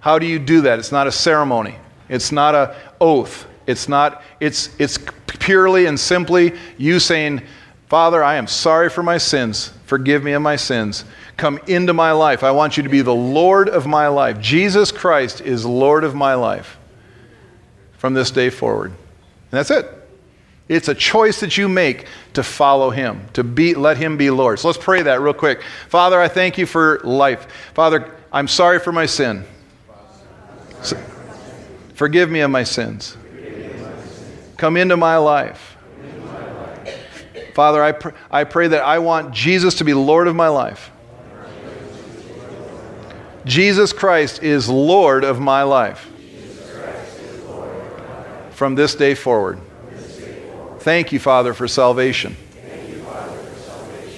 [0.00, 0.78] How do you do that?
[0.78, 1.74] It's not a ceremony,
[2.08, 7.42] it's not an oath, it's not, it's, it's purely and simply you saying,
[7.88, 9.72] Father, I am sorry for my sins.
[9.84, 11.04] Forgive me of my sins.
[11.36, 12.44] Come into my life.
[12.44, 14.40] I want you to be the Lord of my life.
[14.40, 16.78] Jesus Christ is Lord of my life
[17.98, 18.90] from this day forward.
[18.90, 19.86] And that's it.
[20.68, 24.60] It's a choice that you make to follow him, to be, let him be Lord.
[24.60, 25.62] So let's pray that real quick.
[25.88, 27.48] Father, I thank you for life.
[27.74, 29.44] Father, I'm sorry for my sin.
[31.94, 33.16] Forgive me of my sins.
[34.60, 35.78] Come into my life.
[37.54, 40.90] Father, I, pr- I pray that I want Jesus to be Lord of my life.
[43.46, 46.06] Jesus Christ is Lord of my life.
[48.50, 49.58] From this day forward.
[50.80, 52.36] Thank you, Father, for salvation.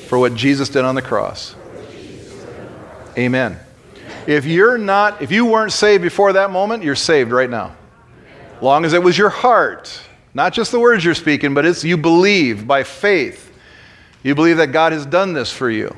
[0.08, 1.54] for what Jesus did on the cross.
[3.16, 3.60] Amen.
[4.26, 7.76] If you're not, if you weren't saved before that moment, you're saved right now.
[8.60, 10.00] Long as it was your heart,
[10.34, 13.52] not just the words you're speaking, but it's you believe by faith.
[14.22, 15.94] You believe that God has done this for you.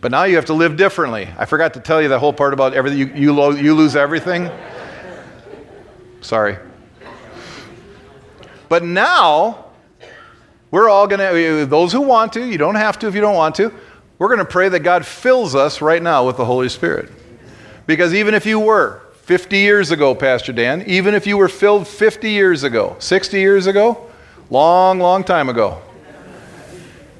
[0.00, 1.28] But now you have to live differently.
[1.36, 2.98] I forgot to tell you that whole part about everything.
[2.98, 4.50] You, you, lo- you lose everything.
[6.22, 6.56] Sorry.
[8.68, 9.66] But now,
[10.70, 13.34] we're all going to, those who want to, you don't have to if you don't
[13.34, 13.72] want to,
[14.18, 17.10] we're going to pray that God fills us right now with the Holy Spirit.
[17.86, 21.86] Because even if you were 50 years ago, Pastor Dan, even if you were filled
[21.86, 24.10] 50 years ago, 60 years ago,
[24.50, 25.80] long, long time ago,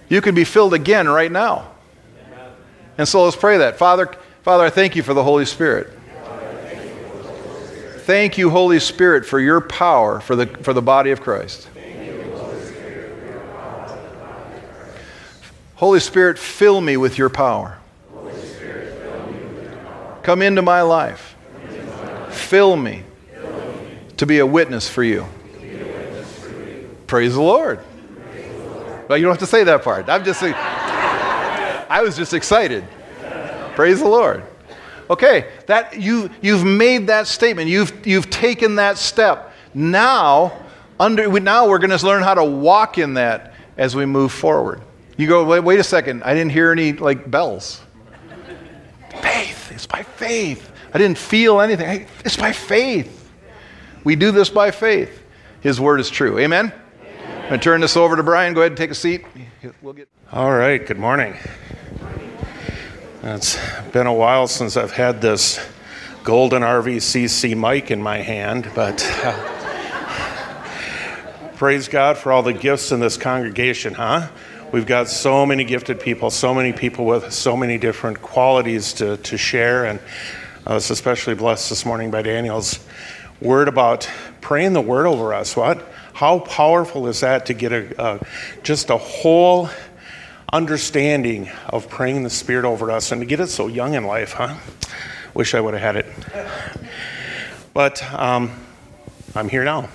[0.08, 1.70] you could be filled again right now.
[2.98, 3.78] And so let's pray that.
[3.78, 5.96] Father, Father, I thank you for the Holy Spirit.
[7.98, 11.68] Thank you, Holy Spirit, for your power for the, for the body of Christ.
[15.76, 17.78] Holy Spirit, fill me with your power.
[20.24, 21.29] Come into my life.
[22.40, 23.04] Fill me
[24.16, 25.26] to be a witness for you.
[27.06, 27.80] Praise the Lord.
[29.08, 30.08] Well, you don't have to say that part.
[30.08, 32.84] I'm just I was just excited.
[33.74, 34.44] Praise the Lord.
[35.08, 37.68] Okay, that you you've made that statement.
[37.68, 39.52] You've you've taken that step.
[39.74, 40.52] Now,
[41.00, 44.80] under now we're going to learn how to walk in that as we move forward.
[45.16, 46.22] You go, wait, wait a second.
[46.22, 47.80] I didn't hear any like bells.
[49.20, 49.72] Faith.
[49.72, 50.69] It's by faith.
[50.92, 52.06] I didn't feel anything.
[52.24, 53.30] It's by faith.
[54.02, 55.22] We do this by faith.
[55.60, 56.38] His word is true.
[56.38, 56.72] Amen.
[57.12, 58.54] I'm going to turn this over to Brian.
[58.54, 59.24] Go ahead and take a seat.
[59.82, 60.08] We'll get...
[60.32, 60.84] All right.
[60.84, 61.36] Good morning.
[63.22, 63.58] It's
[63.92, 65.60] been a while since I've had this
[66.24, 69.32] golden RVCC mic in my hand, but uh,
[71.56, 74.28] praise God for all the gifts in this congregation, huh?
[74.72, 79.16] We've got so many gifted people, so many people with so many different qualities to,
[79.18, 79.84] to share.
[79.84, 80.00] And
[80.70, 82.78] I was especially blessed this morning by Daniel's
[83.40, 84.08] word about
[84.40, 85.56] praying the word over us.
[85.56, 85.84] What?
[86.12, 88.20] How powerful is that to get a, a
[88.62, 89.68] just a whole
[90.52, 94.34] understanding of praying the Spirit over us and to get it so young in life,
[94.34, 94.58] huh?
[95.34, 96.06] Wish I would have had it.
[97.74, 98.52] But um,
[99.34, 99.88] I'm here now.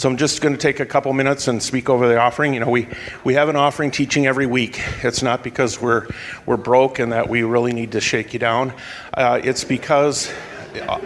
[0.00, 2.54] So I'm just going to take a couple minutes and speak over the offering.
[2.54, 2.88] You know, we,
[3.22, 4.80] we have an offering teaching every week.
[5.04, 6.06] It's not because we're,
[6.46, 8.72] we're broke and that we really need to shake you down.
[9.12, 10.32] Uh, it's because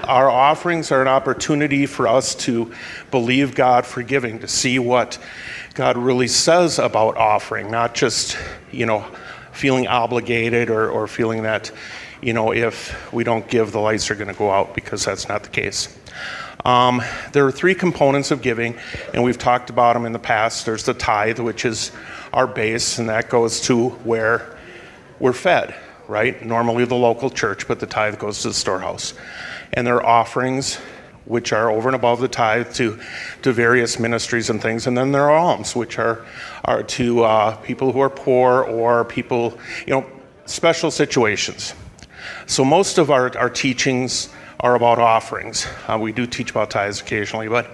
[0.04, 2.72] our offerings are an opportunity for us to
[3.10, 5.18] believe God for giving, to see what
[5.74, 8.38] God really says about offering, not just,
[8.70, 9.04] you know,
[9.50, 11.72] feeling obligated or, or feeling that,
[12.22, 15.28] you know, if we don't give, the lights are going to go out, because that's
[15.28, 15.88] not the case.
[16.64, 17.02] Um,
[17.32, 18.76] there are three components of giving,
[19.12, 20.64] and we've talked about them in the past.
[20.64, 21.92] There's the tithe, which is
[22.32, 24.56] our base, and that goes to where
[25.20, 25.74] we're fed,
[26.08, 26.42] right?
[26.44, 29.12] Normally the local church, but the tithe goes to the storehouse.
[29.74, 30.76] And there are offerings,
[31.26, 32.98] which are over and above the tithe to,
[33.42, 34.86] to various ministries and things.
[34.86, 36.24] And then there are alms, which are,
[36.64, 40.06] are to uh, people who are poor or people, you know,
[40.46, 41.74] special situations.
[42.46, 44.30] So most of our, our teachings
[44.64, 45.66] are about offerings.
[45.86, 47.70] Uh, we do teach about tithes occasionally, but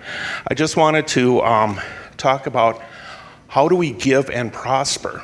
[0.49, 1.81] I just wanted to um,
[2.17, 2.83] talk about
[3.47, 5.23] how do we give and prosper,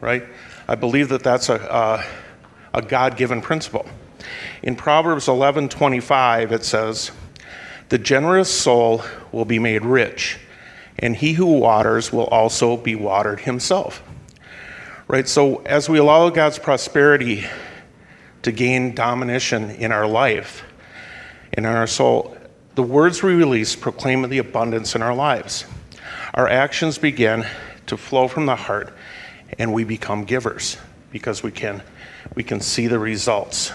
[0.00, 0.22] right?
[0.68, 3.84] I believe that that's a, a, a God given principle.
[4.62, 7.10] In Proverbs 11:25 it says,
[7.88, 9.02] "The generous soul
[9.32, 10.38] will be made rich,
[11.00, 14.04] and he who waters will also be watered himself."
[15.08, 15.26] Right?
[15.26, 17.44] So as we allow God's prosperity
[18.42, 20.62] to gain domination in our life,
[21.52, 22.36] in our soul,
[22.74, 25.64] the words we release proclaim the abundance in our lives.
[26.34, 27.46] Our actions begin
[27.86, 28.92] to flow from the heart,
[29.58, 30.76] and we become givers
[31.10, 31.82] because we can,
[32.34, 33.72] we can see the results.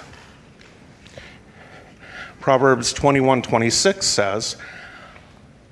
[2.39, 4.57] Proverbs 21 26 says,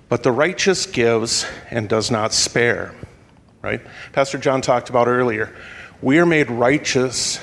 [0.09, 2.93] But the righteous gives and does not spare.
[3.61, 3.81] Right?
[4.11, 5.55] Pastor John talked about earlier.
[6.01, 7.37] We are made righteous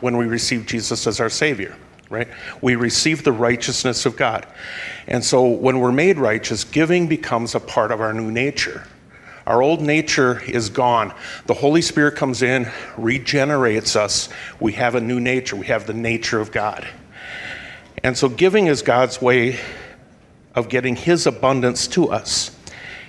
[0.00, 1.76] when we receive Jesus as our Savior
[2.12, 2.28] right?
[2.60, 4.46] We receive the righteousness of God.
[5.06, 8.86] And so when we're made righteous, giving becomes a part of our new nature.
[9.46, 11.12] Our old nature is gone.
[11.46, 14.28] The Holy Spirit comes in, regenerates us.
[14.60, 15.56] We have a new nature.
[15.56, 16.86] We have the nature of God.
[18.04, 19.58] And so giving is God's way
[20.54, 22.56] of getting His abundance to us.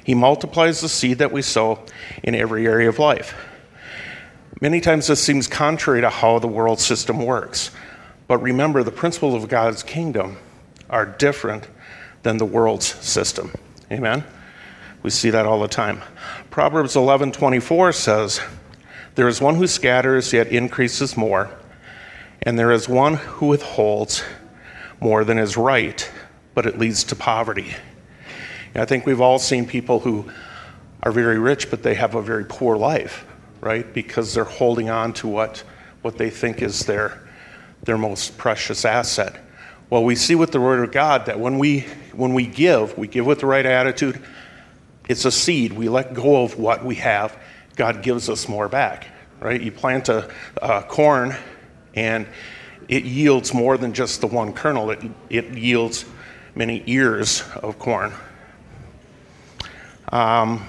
[0.03, 1.85] He multiplies the seed that we sow
[2.23, 3.35] in every area of life.
[4.59, 7.71] Many times this seems contrary to how the world system works.
[8.27, 10.37] But remember, the principles of God's kingdom
[10.89, 11.67] are different
[12.23, 13.51] than the world's system.
[13.91, 14.23] Amen?
[15.03, 16.01] We see that all the time.
[16.49, 18.39] Proverbs 11:24 says,
[19.15, 21.51] There is one who scatters, yet increases more,
[22.41, 24.23] and there is one who withholds
[24.99, 26.09] more than is right,
[26.53, 27.75] but it leads to poverty.
[28.73, 30.31] And I think we've all seen people who
[31.03, 33.25] are very rich, but they have a very poor life,
[33.61, 33.93] right?
[33.93, 35.63] Because they're holding on to what,
[36.01, 37.22] what they think is their,
[37.83, 39.39] their most precious asset.
[39.89, 41.81] Well, we see with the Word of God that when we,
[42.13, 44.21] when we give, we give with the right attitude.
[45.07, 45.73] It's a seed.
[45.73, 47.37] We let go of what we have.
[47.75, 49.07] God gives us more back,
[49.39, 49.61] right?
[49.61, 50.31] You plant a,
[50.61, 51.35] a corn,
[51.93, 52.27] and
[52.87, 54.91] it yields more than just the one kernel.
[54.91, 56.05] It, it yields
[56.55, 58.13] many ears of corn.
[60.11, 60.65] Um,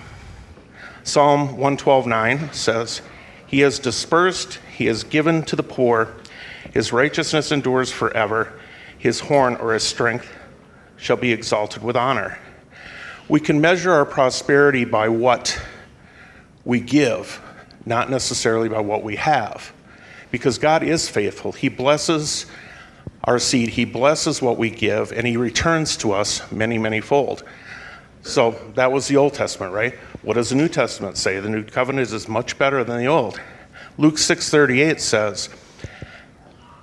[1.03, 3.03] Psalm 112:9 says,
[3.47, 6.15] "He has dispersed, he has given to the poor.
[6.75, 8.53] His righteousness endures forever.
[8.99, 10.29] His horn or his strength
[10.97, 12.39] shall be exalted with honor."
[13.29, 15.59] We can measure our prosperity by what
[16.65, 17.41] we give,
[17.87, 19.73] not necessarily by what we have.
[20.33, 21.53] Because God is faithful.
[21.53, 22.47] He blesses
[23.23, 27.45] our seed, He blesses what we give, and He returns to us many, many fold.
[28.23, 29.95] So that was the Old Testament, right?
[30.23, 31.39] What does the New Testament say?
[31.39, 33.41] The New Covenant is much better than the Old.
[33.97, 35.49] Luke 6:38 says,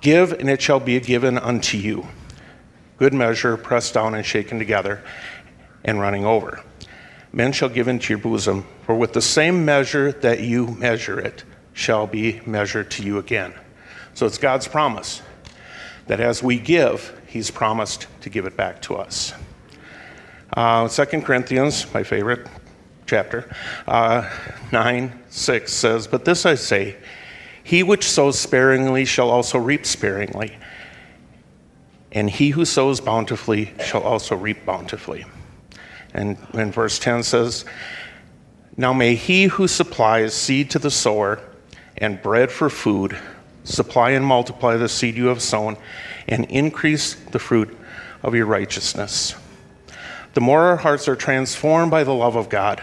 [0.02, 2.06] "Give and it shall be given unto you.
[2.98, 5.02] Good measure, pressed down and shaken together,
[5.82, 6.62] and running over.
[7.32, 11.44] Men shall give into your bosom, for with the same measure that you measure it
[11.72, 13.54] shall be measured to you again."
[14.12, 15.22] So it's God's promise
[16.06, 19.32] that as we give, He's promised to give it back to us.
[20.54, 22.46] Uh, 2 Corinthians, my favorite
[23.06, 23.50] chapter,
[23.88, 24.28] uh,
[24.70, 26.96] 9 6 says, But this I say,
[27.64, 30.56] he which sows sparingly shall also reap sparingly,
[32.10, 35.24] and he who sows bountifully shall also reap bountifully.
[36.14, 37.64] And, and verse 10 says,
[38.76, 41.40] Now may he who supplies seed to the sower
[41.96, 43.16] and bread for food
[43.64, 45.76] supply and multiply the seed you have sown
[46.28, 47.76] and increase the fruit
[48.22, 49.34] of your righteousness.
[50.34, 52.82] The more our hearts are transformed by the love of God,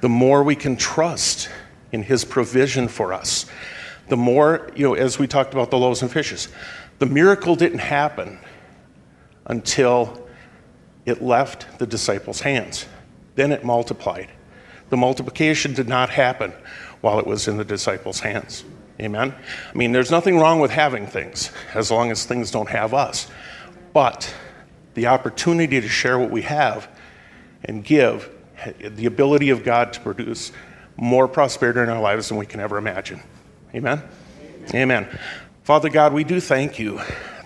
[0.00, 1.48] the more we can trust
[1.92, 3.46] in His provision for us.
[4.08, 6.48] The more, you know, as we talked about the loaves and fishes,
[6.98, 8.38] the miracle didn't happen
[9.46, 10.26] until
[11.04, 12.86] it left the disciples' hands.
[13.34, 14.28] Then it multiplied.
[14.90, 16.52] The multiplication did not happen
[17.00, 18.64] while it was in the disciples' hands.
[19.00, 19.34] Amen?
[19.72, 23.28] I mean, there's nothing wrong with having things as long as things don't have us.
[23.92, 24.32] But
[24.94, 26.88] the opportunity to share what we have
[27.64, 28.30] and give,
[28.80, 30.50] the ability of God to produce
[30.96, 33.22] more prosperity in our lives than we can ever imagine.
[33.76, 34.02] Amen?
[34.72, 35.06] Amen.
[35.62, 36.98] Father God, we do thank you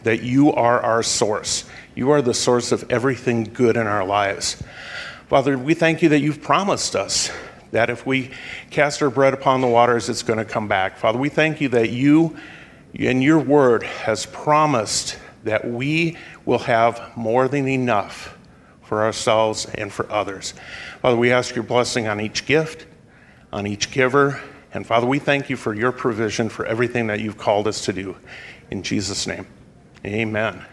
[0.05, 1.65] that you are our source.
[1.97, 4.63] You are the source of everything good in our lives.
[5.27, 7.33] Father, we thank you that you've promised us
[7.73, 8.31] that if we
[8.71, 10.99] cast our bread upon the waters, it's going to come back.
[10.99, 12.37] Father, we thank you that you,
[12.95, 18.39] in your word, has promised that we will have more than enough
[18.83, 20.55] for ourselves and for others.
[21.03, 22.87] Father, we ask your blessing on each gift,
[23.53, 24.41] on each giver,
[24.73, 27.93] and Father, we thank you for your provision for everything that you've called us to
[27.93, 28.17] do.
[28.71, 29.47] In Jesus' name,
[30.05, 30.65] amen.